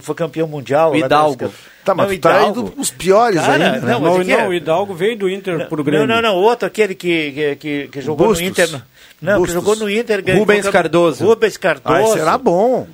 [0.02, 0.90] foi campeão mundial.
[0.90, 1.50] O lá Hidalgo.
[1.82, 2.60] Tá, mas Não, tu tá Hidalgo.
[2.60, 3.70] indo os piores Cara, ainda.
[3.80, 3.92] né?
[3.92, 6.06] não, mas Não, é- não, o Hidalgo veio do Inter pro Grêmio.
[6.06, 8.42] Não, não, não, outro, aquele que, que, que, que jogou Bustos.
[8.42, 8.82] no Inter.
[9.22, 9.46] Não, Bustos.
[9.54, 10.22] que jogou no Inter.
[10.22, 11.24] ganhou- Rubens Cardoso.
[11.24, 11.94] Rubens Cardoso.
[11.96, 12.86] Ai, será bom.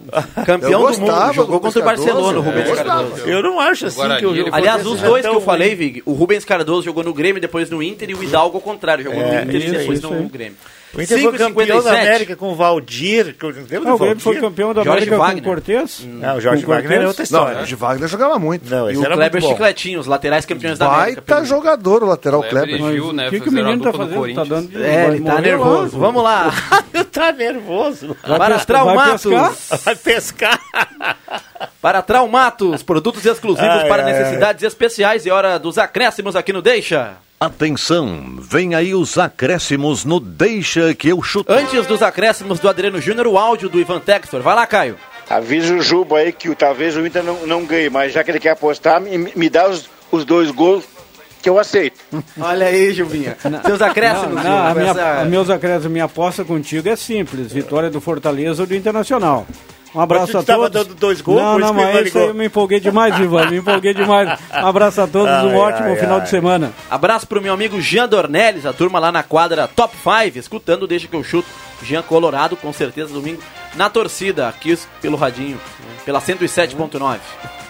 [0.47, 3.27] Campeão do mundo, gostava jogou contra o Barcelona, o Rubens Cardoso.
[3.27, 5.75] Eu não acho assim Guarani, que o Aliás, os é dois que eu falei.
[5.75, 9.03] Vig, o Rubens Cardoso jogou no Grêmio, depois no Inter, e o Hidalgo ao contrário,
[9.03, 10.29] jogou É, no Inter isso e depois no.
[10.29, 10.57] Grêmio.
[10.95, 12.01] O Inter foi campeão da 5,57.
[12.07, 13.35] América com o Valdir.
[13.39, 15.43] que eu- lembra Não, do o Grêmio foi campeão da Jorge América Wagner.
[15.43, 16.01] com o Cortez.
[16.05, 17.09] Não, o Jorge Com Wagner é Cortez?
[17.09, 17.63] outra Não, história.
[17.63, 18.71] o de Wagner jogava muito.
[18.71, 19.43] Não, E o Kleber.
[19.43, 21.23] Chicletinho, os laterais campeões da América.
[21.27, 22.79] Baita jogador o lateral Kleber
[23.13, 23.27] né?
[23.29, 24.35] O que, que o menino tá fazendo?
[24.35, 25.99] Tá dando de- É, ele tá nervoso.
[25.99, 26.53] Vamos lá.
[27.11, 28.17] tá nervoso.
[28.27, 29.25] Vai Para Traumatos.
[29.85, 30.61] Vai pescar.
[31.83, 35.27] Para Traumatos, produtos exclusivos Ai, para ai, necessidades especiais.
[35.27, 37.15] É hora dos acréscimos aqui no Deixa.
[37.41, 41.53] Atenção, vem aí os acréscimos no Deixa que eu chuto.
[41.53, 44.41] Antes dos acréscimos do Adriano Júnior, o áudio do Ivan Textor.
[44.43, 44.97] Vai lá, Caio.
[45.29, 48.31] Avisa o Juba aí que o- talvez o Inter não, não ganhe, mas já que
[48.31, 50.85] ele quer apostar, me, me dá os, os dois gols
[51.43, 51.99] que eu aceito.
[52.41, 53.37] Olha aí, Jubinha.
[53.67, 57.53] Seus acréscimos, Não, não, a minha, essa- meus acréscimos, minha aposta contigo é simples.
[57.53, 59.47] Vitória do Fortaleza ou do Internacional.
[59.95, 60.87] Um abraço tu a tava todos.
[60.89, 63.51] dando dois gols, Não, por não, mas isso aí eu me empolguei demais, Ivan.
[63.51, 64.39] Me empolguei demais.
[64.53, 66.23] Um abraço a todos, um Ai, ótimo ai, final ai.
[66.23, 66.73] de semana.
[66.91, 71.07] Abraço pro meu amigo Jean Dornelles, a turma lá na quadra Top 5, escutando Deixa
[71.09, 71.49] que eu chuto.
[71.83, 73.43] Jean Colorado, com certeza, domingo
[73.75, 75.59] na torcida, aqui pelo Radinho,
[76.05, 77.19] pela 107.9.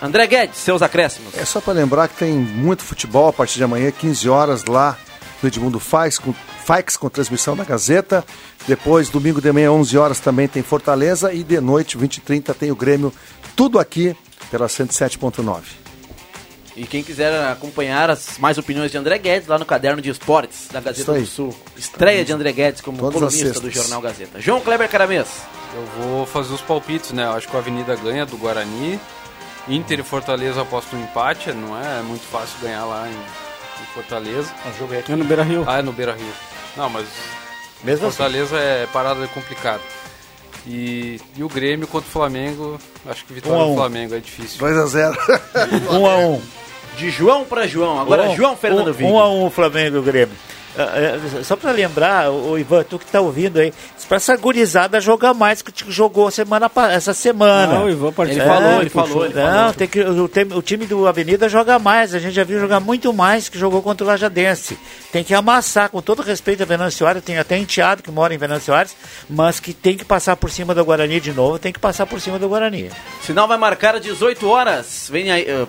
[0.02, 1.36] André Guedes, seus acréscimos.
[1.38, 4.96] É só para lembrar que tem muito futebol a partir de amanhã, 15 horas lá
[5.42, 6.34] no Edmundo Faix, com,
[6.64, 8.24] Faix, com transmissão da Gazeta.
[8.66, 11.32] Depois, domingo de manhã, 11 horas, também tem Fortaleza.
[11.32, 13.12] E de noite, 20 e 30, tem o Grêmio.
[13.56, 14.16] Tudo aqui
[14.50, 15.82] pela 107.9.
[16.74, 20.68] E quem quiser acompanhar as mais opiniões de André Guedes lá no caderno de esportes
[20.72, 21.54] da Gazeta do Sul.
[21.76, 24.40] Estreia de André Guedes como Todas colunista do jornal Gazeta.
[24.40, 25.28] João Kleber Caramês.
[25.74, 27.24] Eu vou fazer os palpites, né?
[27.24, 28.98] Eu acho que a Avenida ganha do Guarani.
[29.68, 31.52] Inter e Fortaleza aposto um empate.
[31.52, 34.52] Não é muito fácil ganhar lá em, em Fortaleza.
[34.74, 35.12] O jogo é aqui.
[35.12, 35.64] É no Beira Rio.
[35.66, 36.51] Ah, é no Beira Rio.
[36.76, 37.06] Não, mas
[37.84, 38.16] Mesmo assim.
[38.16, 39.82] Fortaleza é parada complicada.
[40.66, 43.76] E, e o Grêmio contra o Flamengo, acho que vitória Um do um.
[43.76, 44.58] Flamengo é difícil.
[44.60, 45.16] 2 a 0
[45.90, 46.42] Um a um.
[46.96, 47.98] De João para João.
[48.00, 49.10] Agora, Um- João Fernando um, Vig.
[49.10, 50.36] um a um Flamengo e o Grêmio.
[50.76, 50.88] Ah,
[51.38, 53.74] ah, só para lembrar, o Ivan, tu que tá ouvindo aí,
[54.08, 57.74] para essa gurizada jogar mais que jogou semana, essa semana.
[57.74, 58.48] Não, o Ivan Ele participou.
[58.48, 59.06] falou, É, ele puxou.
[59.08, 59.24] falou.
[59.26, 59.72] Ele Não, falou.
[59.74, 62.14] tem que, o, time- o time do Avenida joga mais.
[62.14, 64.78] A gente já viu jogar muito mais que jogou contra o Lajadense.
[65.12, 67.22] Tem que amassar, com todo respeito a Venâncio Soares.
[67.22, 68.96] Tem até enteado que mora em Venâncio Soares,
[69.28, 71.58] mas que tem que passar por cima do Guarani de novo.
[71.58, 72.90] Tem que passar por cima do Guarani.
[73.22, 75.08] Sinal vai marcar 18 horas.
[75.10, 75.42] Vem aí.
[75.46, 75.66] eh,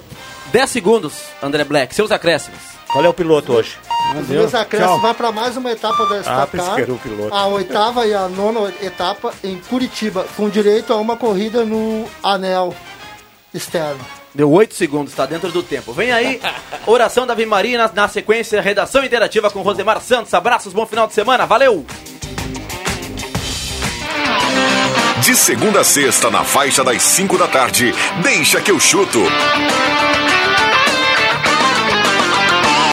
[0.51, 1.93] 10 segundos, André Black.
[1.93, 2.72] Seus acréscimos.
[2.93, 3.75] Qual é o piloto hoje?
[4.19, 6.75] Os meus acréscimos vai para mais uma etapa da Ah, Stock pensei Car.
[6.75, 7.33] que era o piloto.
[7.33, 12.75] A oitava e a nona etapa em Curitiba, com direito a uma corrida no anel
[13.51, 13.99] externo.
[14.35, 15.91] Deu 8 segundos, tá dentro do tempo.
[15.91, 16.39] Vem aí,
[16.85, 20.31] oração da Ave Maria, na, na sequência, redação interativa com Rosemar Santos.
[20.33, 21.83] Abraços, bom final de semana, valeu!
[25.21, 29.19] De segunda a sexta, na faixa das 5 da tarde, deixa que eu chuto.